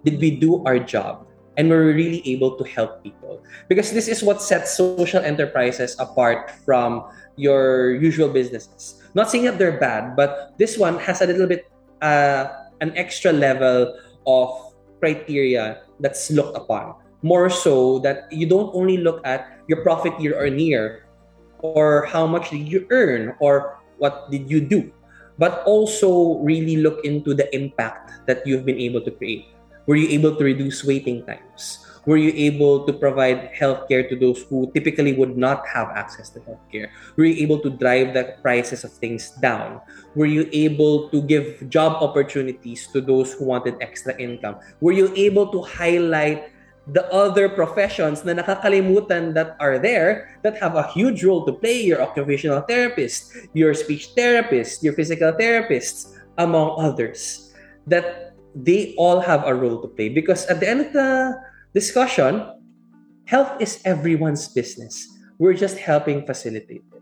Did 0.04 0.20
we 0.22 0.40
do 0.40 0.64
our 0.64 0.80
job? 0.80 1.28
And 1.58 1.70
we're 1.70 1.94
really 1.94 2.22
able 2.30 2.56
to 2.56 2.64
help 2.64 3.04
people. 3.04 3.42
Because 3.68 3.92
this 3.92 4.08
is 4.08 4.24
what 4.24 4.42
sets 4.42 4.78
social 4.78 5.22
enterprises 5.22 5.98
apart 6.00 6.54
from 6.64 7.10
your 7.36 7.98
usual 7.98 8.30
businesses. 8.30 9.02
Not 9.14 9.30
saying 9.30 9.46
that 9.46 9.58
they're 9.58 9.82
bad 9.82 10.16
but 10.16 10.54
this 10.58 10.78
one 10.78 10.98
has 11.00 11.22
a 11.22 11.28
little 11.28 11.48
bit 11.48 11.70
uh, 12.02 12.70
an 12.80 12.94
extra 12.96 13.34
level 13.34 13.98
of 14.26 14.50
criteria 15.02 15.82
that's 16.00 16.30
looked 16.32 16.56
upon. 16.56 16.96
More 17.22 17.50
so 17.50 18.00
that 18.06 18.32
you 18.32 18.46
don't 18.46 18.70
only 18.74 18.98
look 18.98 19.26
at 19.26 19.60
your 19.68 19.82
profit 19.82 20.14
year 20.22 20.46
on 20.46 20.60
year 20.60 21.10
or 21.60 22.06
how 22.06 22.28
much 22.28 22.52
did 22.52 22.70
you 22.70 22.86
earn 22.92 23.34
or 23.40 23.82
what 23.98 24.30
did 24.30 24.50
you 24.50 24.62
do 24.62 24.94
but 25.38 25.62
also 25.66 26.42
really 26.42 26.78
look 26.78 27.06
into 27.06 27.34
the 27.34 27.46
impact 27.56 28.26
that 28.26 28.46
you've 28.46 28.66
been 28.66 28.78
able 28.78 29.02
to 29.02 29.12
create 29.12 29.46
were 29.88 29.96
you 29.96 30.12
able 30.12 30.36
to 30.36 30.44
reduce 30.44 30.84
waiting 30.84 31.26
times? 31.26 31.88
Were 32.08 32.16
you 32.16 32.32
able 32.36 32.88
to 32.88 32.94
provide 32.96 33.52
healthcare 33.52 34.08
to 34.08 34.16
those 34.16 34.44
who 34.48 34.72
typically 34.72 35.12
would 35.12 35.36
not 35.36 35.68
have 35.68 35.92
access 35.92 36.30
to 36.32 36.40
healthcare? 36.40 36.88
Were 37.18 37.26
you 37.26 37.44
able 37.44 37.60
to 37.60 37.70
drive 37.70 38.14
the 38.14 38.40
prices 38.40 38.88
of 38.88 38.96
things 38.96 39.32
down? 39.44 39.82
Were 40.16 40.26
you 40.26 40.48
able 40.54 41.10
to 41.10 41.22
give 41.22 41.68
job 41.68 42.00
opportunities 42.00 42.88
to 42.96 43.02
those 43.02 43.34
who 43.34 43.44
wanted 43.44 43.76
extra 43.82 44.16
income? 44.16 44.56
Were 44.80 44.96
you 44.96 45.12
able 45.20 45.52
to 45.52 45.62
highlight 45.64 46.52
the 46.88 47.04
other 47.12 47.52
professions 47.52 48.24
na 48.24 48.40
nakakalimutan 48.40 49.36
that 49.36 49.60
are 49.60 49.76
there 49.76 50.40
that 50.48 50.56
have 50.56 50.80
a 50.80 50.88
huge 50.96 51.28
role 51.28 51.44
to 51.44 51.52
play 51.52 51.84
your 51.84 52.00
occupational 52.00 52.64
therapist, 52.64 53.36
your 53.52 53.76
speech 53.76 54.16
therapist, 54.16 54.80
your 54.80 54.96
physical 54.96 55.36
therapists, 55.36 56.16
among 56.40 56.80
others? 56.80 57.52
That 57.84 58.27
they 58.64 58.96
all 58.98 59.20
have 59.20 59.46
a 59.46 59.54
role 59.54 59.82
to 59.82 59.88
play 59.88 60.10
because 60.10 60.46
at 60.48 60.60
the 60.60 60.68
end 60.68 60.82
of 60.82 60.94
the 60.94 61.38
discussion, 61.74 62.42
health 63.26 63.62
is 63.62 63.80
everyone's 63.86 64.48
business. 64.48 65.06
We're 65.38 65.54
just 65.54 65.78
helping 65.78 66.26
facilitate 66.26 66.82
it. 66.82 67.02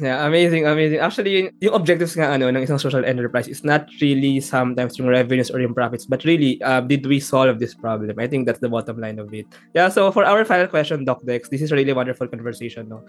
Yeah, 0.00 0.26
amazing, 0.26 0.66
amazing. 0.66 0.98
Actually, 0.98 1.30
yung, 1.36 1.48
yung 1.60 1.74
objectives 1.78 2.16
nga 2.16 2.34
ano 2.34 2.50
ng 2.50 2.64
isang 2.64 2.80
social 2.80 3.04
enterprise 3.04 3.46
is 3.46 3.62
not 3.62 3.86
really 4.00 4.40
sometimes 4.40 4.98
yung 4.98 5.06
revenues 5.06 5.52
or 5.52 5.60
yung 5.60 5.76
profits, 5.76 6.08
but 6.08 6.24
really, 6.24 6.58
uh, 6.64 6.80
did 6.80 7.06
we 7.06 7.20
solve 7.20 7.60
this 7.62 7.76
problem? 7.76 8.18
I 8.18 8.26
think 8.26 8.48
that's 8.48 8.58
the 8.58 8.72
bottom 8.72 8.98
line 8.98 9.22
of 9.22 9.30
it. 9.30 9.46
Yeah, 9.76 9.88
so 9.92 10.10
for 10.10 10.24
our 10.24 10.44
final 10.44 10.66
question, 10.66 11.04
Doc 11.04 11.22
Dex, 11.22 11.48
this 11.48 11.62
is 11.62 11.70
really 11.70 11.92
wonderful 11.92 12.26
conversation, 12.26 12.88
no? 12.88 13.04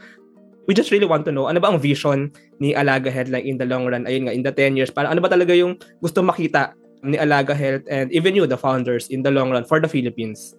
We 0.68 0.78
just 0.78 0.92
really 0.92 1.10
want 1.10 1.26
to 1.26 1.32
know, 1.34 1.48
ano 1.50 1.60
ba 1.60 1.74
ang 1.74 1.80
vision 1.82 2.32
ni 2.62 2.78
Alaga 2.78 3.12
Health 3.12 3.34
in 3.36 3.58
the 3.58 3.66
long 3.66 3.90
run? 3.90 4.06
Ayun 4.06 4.30
nga, 4.30 4.34
in 4.38 4.44
the 4.44 4.54
10 4.54 4.78
years, 4.78 4.92
para 4.92 5.10
ano 5.10 5.20
ba 5.20 5.34
talaga 5.34 5.58
yung 5.58 5.76
gusto 6.00 6.22
makita 6.22 6.78
ni 7.04 7.18
Alaga 7.18 7.56
Health 7.56 7.84
and 7.92 8.12
even 8.12 8.36
you, 8.36 8.48
the 8.48 8.58
founders, 8.58 9.08
in 9.10 9.22
the 9.22 9.32
long 9.32 9.52
run 9.52 9.66
for 9.66 9.80
the 9.80 9.88
Philippines? 9.88 10.56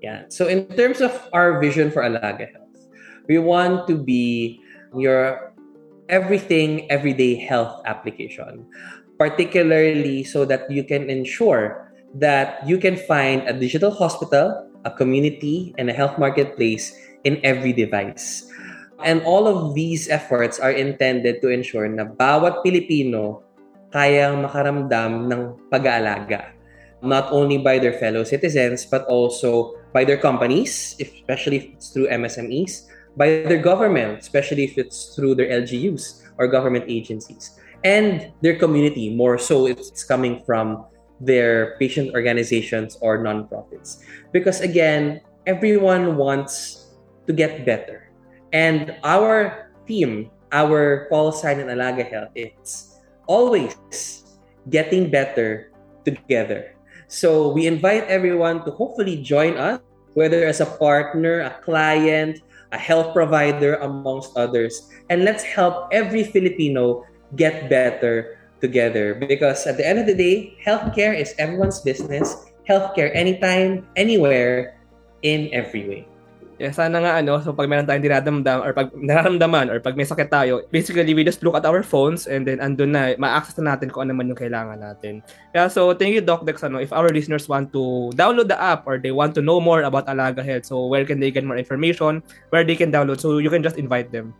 Yeah. 0.00 0.26
So 0.28 0.46
in 0.46 0.66
terms 0.74 1.00
of 1.00 1.12
our 1.32 1.60
vision 1.60 1.90
for 1.90 2.02
Alaga 2.02 2.50
Health, 2.50 2.62
we 3.28 3.38
want 3.38 3.86
to 3.86 3.98
be 3.98 4.60
your 4.96 5.52
everything 6.08 6.90
everyday 6.90 7.34
health 7.34 7.80
application 7.86 8.66
particularly 9.18 10.24
so 10.24 10.44
that 10.44 10.68
you 10.70 10.84
can 10.84 11.08
ensure 11.08 11.92
that 12.12 12.60
you 12.66 12.76
can 12.76 12.96
find 12.96 13.46
a 13.48 13.52
digital 13.52 13.90
hospital 13.90 14.68
a 14.84 14.90
community 14.90 15.72
and 15.78 15.88
a 15.88 15.92
health 15.94 16.18
marketplace 16.18 16.92
in 17.24 17.38
every 17.46 17.72
device 17.72 18.50
and 19.04 19.22
all 19.22 19.46
of 19.46 19.74
these 19.74 20.08
efforts 20.08 20.58
are 20.58 20.72
intended 20.74 21.40
to 21.40 21.48
ensure 21.48 21.88
na 21.88 22.04
bawat 22.04 22.62
Pilipino 22.66 23.41
kayang 23.92 24.42
makaramdam 24.42 25.28
ng 25.28 25.42
pag-aalaga 25.68 26.56
not 27.02 27.30
only 27.34 27.58
by 27.58 27.78
their 27.78 27.94
fellow 27.98 28.22
citizens 28.24 28.86
but 28.86 29.04
also 29.06 29.76
by 29.92 30.02
their 30.02 30.18
companies 30.18 30.96
especially 30.98 31.76
through 31.78 32.08
MSMEs 32.08 32.88
by 33.16 33.44
their 33.44 33.60
government, 33.60 34.20
especially 34.20 34.64
if 34.64 34.78
it's 34.78 35.14
through 35.14 35.34
their 35.34 35.48
LGUs 35.48 36.22
or 36.38 36.48
government 36.48 36.84
agencies, 36.88 37.58
and 37.84 38.32
their 38.40 38.56
community, 38.56 39.14
more 39.14 39.38
so 39.38 39.66
if 39.66 39.78
it's 39.78 40.04
coming 40.04 40.42
from 40.44 40.84
their 41.20 41.76
patient 41.78 42.14
organizations 42.14 42.96
or 43.00 43.18
nonprofits. 43.18 44.02
Because 44.32 44.60
again, 44.60 45.20
everyone 45.46 46.16
wants 46.16 46.88
to 47.26 47.32
get 47.32 47.66
better. 47.66 48.10
And 48.52 48.96
our 49.04 49.70
team, 49.86 50.30
our 50.50 51.06
call 51.08 51.32
sign 51.32 51.60
in 51.60 51.68
Alaga 51.68 52.08
Health, 52.08 52.32
it's 52.34 52.91
always 53.26 53.76
getting 54.70 55.10
better 55.10 55.70
together. 56.04 56.74
So 57.08 57.52
we 57.52 57.66
invite 57.66 58.04
everyone 58.08 58.64
to 58.64 58.70
hopefully 58.72 59.20
join 59.20 59.56
us, 59.56 59.80
whether 60.14 60.44
as 60.46 60.60
a 60.60 60.66
partner, 60.66 61.40
a 61.40 61.52
client, 61.60 62.40
a 62.72 62.78
health 62.78 63.12
provider, 63.12 63.76
amongst 63.84 64.36
others. 64.36 64.88
And 65.10 65.24
let's 65.24 65.44
help 65.44 65.92
every 65.92 66.24
Filipino 66.24 67.04
get 67.36 67.68
better 67.68 68.38
together. 68.60 69.14
Because 69.14 69.66
at 69.66 69.76
the 69.76 69.86
end 69.86 69.98
of 69.98 70.06
the 70.06 70.16
day, 70.16 70.56
healthcare 70.64 71.12
is 71.12 71.34
everyone's 71.38 71.80
business. 71.80 72.48
Healthcare 72.68 73.10
anytime, 73.14 73.86
anywhere, 73.96 74.78
in 75.22 75.50
every 75.52 75.88
way. 75.88 76.11
Yeah, 76.62 76.70
sana 76.70 77.02
nga 77.02 77.18
ano, 77.18 77.42
so 77.42 77.50
pag 77.50 77.66
meron 77.66 77.90
tayong 77.90 78.06
dinadamdam 78.06 78.62
or 78.62 78.70
pag 78.70 78.94
nararamdaman 78.94 79.66
or 79.66 79.82
pag 79.82 79.98
may 79.98 80.06
sakit 80.06 80.30
tayo, 80.30 80.62
basically 80.70 81.10
we 81.10 81.26
just 81.26 81.42
look 81.42 81.58
at 81.58 81.66
our 81.66 81.82
phones 81.82 82.30
and 82.30 82.46
then 82.46 82.62
andun 82.62 82.94
na, 82.94 83.18
ma-access 83.18 83.58
na 83.58 83.74
natin 83.74 83.90
kung 83.90 84.06
ano 84.06 84.14
man 84.14 84.30
yung 84.30 84.38
kailangan 84.38 84.78
natin. 84.78 85.26
Yeah, 85.50 85.66
so 85.66 85.90
thank 85.90 86.14
you 86.14 86.22
Doc 86.22 86.46
Dex 86.46 86.62
ano, 86.62 86.78
if 86.78 86.94
our 86.94 87.10
listeners 87.10 87.50
want 87.50 87.74
to 87.74 88.14
download 88.14 88.46
the 88.46 88.54
app 88.54 88.86
or 88.86 88.94
they 88.94 89.10
want 89.10 89.34
to 89.34 89.42
know 89.42 89.58
more 89.58 89.82
about 89.82 90.06
Alaga 90.06 90.38
Health, 90.46 90.70
so 90.70 90.86
where 90.86 91.02
can 91.02 91.18
they 91.18 91.34
get 91.34 91.42
more 91.42 91.58
information, 91.58 92.22
where 92.54 92.62
they 92.62 92.78
can 92.78 92.94
download, 92.94 93.18
so 93.18 93.42
you 93.42 93.50
can 93.50 93.66
just 93.66 93.74
invite 93.74 94.14
them. 94.14 94.30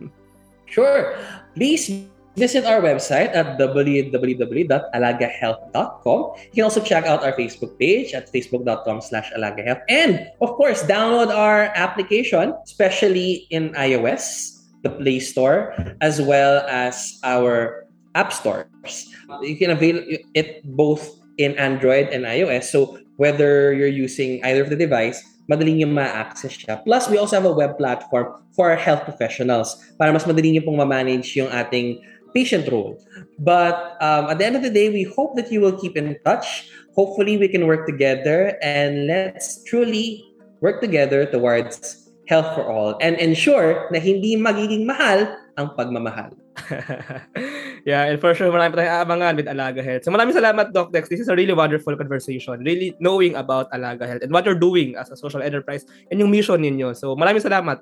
Sure. 0.71 1.19
Please 1.59 2.07
Visit 2.37 2.65
our 2.65 2.81
website 2.81 3.37
at 3.37 3.59
www.alagahealth.com. 3.61 6.21
You 6.49 6.55
can 6.55 6.65
also 6.65 6.81
check 6.81 7.05
out 7.05 7.23
our 7.23 7.37
Facebook 7.37 7.79
page 7.79 8.15
at 8.17 8.33
facebook.com 8.33 9.05
slash 9.05 9.29
alagahealth. 9.37 9.83
And, 9.89 10.29
of 10.41 10.57
course, 10.57 10.83
download 10.83 11.29
our 11.29 11.65
application, 11.77 12.57
especially 12.65 13.47
in 13.51 13.75
iOS, 13.77 14.65
the 14.81 14.89
Play 14.89 15.21
Store, 15.21 15.77
as 16.01 16.25
well 16.25 16.65
as 16.69 17.21
our 17.23 17.85
app 18.15 18.33
stores. 18.33 19.13
You 19.43 19.57
can 19.57 19.71
avail 19.71 20.03
it 20.33 20.65
both 20.65 21.21
in 21.37 21.59
Android 21.61 22.09
and 22.09 22.25
iOS. 22.25 22.65
So, 22.73 22.99
whether 23.17 23.75
you're 23.77 23.93
using 23.93 24.43
either 24.45 24.63
of 24.65 24.71
the 24.71 24.77
device, 24.77 25.23
madaling 25.51 25.81
yung 25.85 25.93
ma-access 25.93 26.57
siya. 26.57 26.81
Plus, 26.81 27.11
we 27.13 27.19
also 27.19 27.37
have 27.37 27.45
a 27.45 27.53
web 27.53 27.77
platform 27.77 28.33
for 28.57 28.73
health 28.73 29.05
professionals 29.05 29.77
para 29.99 30.09
mas 30.09 30.25
madaling 30.25 30.57
yung 30.57 30.65
pong 30.65 30.81
ma-manage 30.81 31.37
yung 31.37 31.53
ating 31.53 32.01
patient 32.35 32.69
role. 32.71 32.99
But 33.39 33.97
um, 34.01 34.27
at 34.29 34.39
the 34.39 34.47
end 34.47 34.57
of 34.57 34.63
the 34.63 34.71
day, 34.71 34.89
we 34.91 35.05
hope 35.05 35.37
that 35.37 35.53
you 35.53 35.61
will 35.61 35.79
keep 35.79 35.97
in 35.97 36.17
touch. 36.25 36.69
Hopefully, 36.95 37.37
we 37.37 37.49
can 37.49 37.67
work 37.67 37.87
together 37.87 38.59
and 38.63 39.07
let's 39.07 39.65
truly 39.65 40.25
work 40.61 40.81
together 40.81 41.27
towards 41.27 42.09
health 42.29 42.55
for 42.55 42.65
all 42.65 42.97
and 43.03 43.17
ensure 43.19 43.91
na 43.91 43.99
hindi 43.99 44.39
magiging 44.39 44.87
mahal 44.87 45.27
ang 45.59 45.75
pagmamahal. 45.77 46.33
yeah, 47.89 48.09
and 48.09 48.21
for 48.21 48.37
sure, 48.37 48.53
marami 48.53 48.77
tayong 48.77 48.93
aabangan 48.93 49.33
with 49.37 49.49
Alaga 49.49 49.81
Health. 49.81 50.05
So 50.05 50.13
maraming 50.13 50.37
salamat, 50.37 50.73
Doc 50.73 50.93
Dex. 50.93 51.09
This 51.09 51.21
is 51.21 51.29
a 51.29 51.37
really 51.37 51.57
wonderful 51.57 51.97
conversation. 51.97 52.61
Really 52.61 52.93
knowing 53.01 53.37
about 53.37 53.73
Alaga 53.73 54.05
Health 54.05 54.23
and 54.25 54.33
what 54.33 54.45
you're 54.45 54.59
doing 54.59 54.97
as 54.97 55.09
a 55.09 55.17
social 55.17 55.41
enterprise 55.41 55.89
and 56.13 56.21
yung 56.21 56.31
mission 56.31 56.61
ninyo. 56.61 56.93
So 56.97 57.17
maraming 57.17 57.45
salamat. 57.45 57.81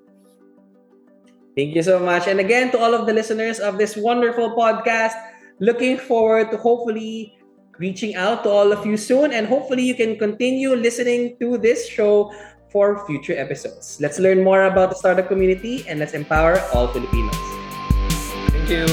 Thank 1.61 1.77
you 1.77 1.85
so 1.85 2.01
much. 2.01 2.25
And 2.25 2.41
again, 2.41 2.73
to 2.73 2.81
all 2.81 2.97
of 2.97 3.05
the 3.05 3.13
listeners 3.13 3.61
of 3.61 3.77
this 3.77 3.93
wonderful 3.93 4.57
podcast, 4.57 5.13
looking 5.61 6.01
forward 6.01 6.49
to 6.53 6.57
hopefully 6.57 7.37
reaching 7.77 8.17
out 8.17 8.45
to 8.45 8.49
all 8.49 8.73
of 8.73 8.89
you 8.89 8.97
soon. 8.97 9.37
And 9.37 9.45
hopefully, 9.45 9.85
you 9.85 9.93
can 9.93 10.17
continue 10.17 10.73
listening 10.73 11.37
to 11.37 11.61
this 11.61 11.85
show 11.85 12.33
for 12.73 13.05
future 13.05 13.37
episodes. 13.37 14.01
Let's 14.01 14.17
learn 14.19 14.41
more 14.41 14.73
about 14.73 14.89
the 14.89 14.97
startup 14.97 15.29
community 15.29 15.85
and 15.85 16.01
let's 16.01 16.17
empower 16.17 16.65
all 16.73 16.89
Filipinos. 16.89 17.37
Thank 18.57 18.73
you. 18.73 18.89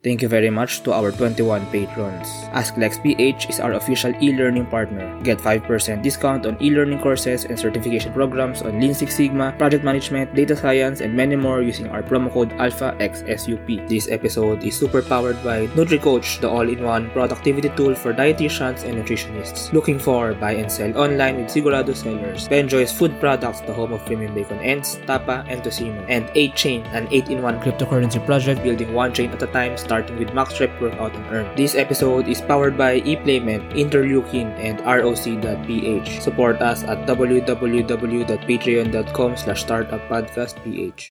Thank 0.00 0.24
you 0.24 0.28
very 0.32 0.48
much 0.48 0.80
to 0.88 0.96
our 0.96 1.12
21 1.12 1.68
patrons. 1.68 2.39
AskLexPH 2.52 3.48
is 3.48 3.60
our 3.60 3.72
official 3.74 4.12
e-learning 4.22 4.66
partner. 4.66 5.06
Get 5.22 5.38
5% 5.38 6.02
discount 6.02 6.46
on 6.46 6.56
e-learning 6.60 7.00
courses 7.00 7.44
and 7.44 7.58
certification 7.58 8.12
programs 8.12 8.62
on 8.62 8.80
Lean 8.80 8.94
Six 8.94 9.16
Sigma, 9.16 9.52
project 9.58 9.84
management, 9.84 10.34
data 10.34 10.56
science, 10.56 11.00
and 11.00 11.14
many 11.14 11.36
more 11.36 11.62
using 11.62 11.88
our 11.88 12.02
promo 12.02 12.32
code 12.32 12.50
ALPHAXSUP. 12.58 13.88
This 13.88 14.08
episode 14.10 14.64
is 14.64 14.76
super 14.76 15.02
powered 15.02 15.42
by 15.44 15.66
NutriCoach, 15.78 16.40
the 16.40 16.48
all-in-one 16.48 17.10
productivity 17.10 17.68
tool 17.70 17.94
for 17.94 18.12
dietitians 18.12 18.84
and 18.84 18.98
nutritionists. 18.98 19.72
Looking 19.72 19.98
for 19.98 20.34
buy 20.34 20.52
and 20.52 20.70
sell 20.70 20.96
online 20.98 21.36
with 21.36 21.48
Sigurado 21.48 21.94
sellers. 21.94 22.48
Benjoy's 22.48 22.92
food 22.92 23.18
products, 23.20 23.60
the 23.60 23.72
home 23.72 23.92
of 23.92 24.04
premium 24.06 24.34
bacon 24.34 24.58
ends, 24.58 24.98
Tapa, 25.06 25.44
and 25.48 25.62
Tosimo. 25.62 26.04
And 26.08 26.26
8Chain, 26.30 26.84
an 26.92 27.06
8-in-1 27.08 27.62
cryptocurrency 27.62 28.24
project 28.26 28.62
building 28.62 28.92
one 28.92 29.12
chain 29.12 29.30
at 29.30 29.42
a 29.42 29.46
time 29.46 29.76
starting 29.76 30.18
with 30.18 30.34
max 30.34 30.58
rep 30.60 30.80
workout 30.80 31.14
and 31.14 31.26
earn. 31.26 31.56
This 31.56 31.74
episode 31.74 32.28
is 32.28 32.39
powered 32.42 32.76
by 32.76 33.00
ePlayment, 33.00 33.72
Interleukin, 33.72 34.52
and 34.60 34.80
ROC.ph. 34.84 36.20
Support 36.20 36.60
us 36.60 36.84
at 36.84 37.06
www.patreon.com 37.06 39.36
slash 39.36 39.64
startuppodcastph. 39.64 41.08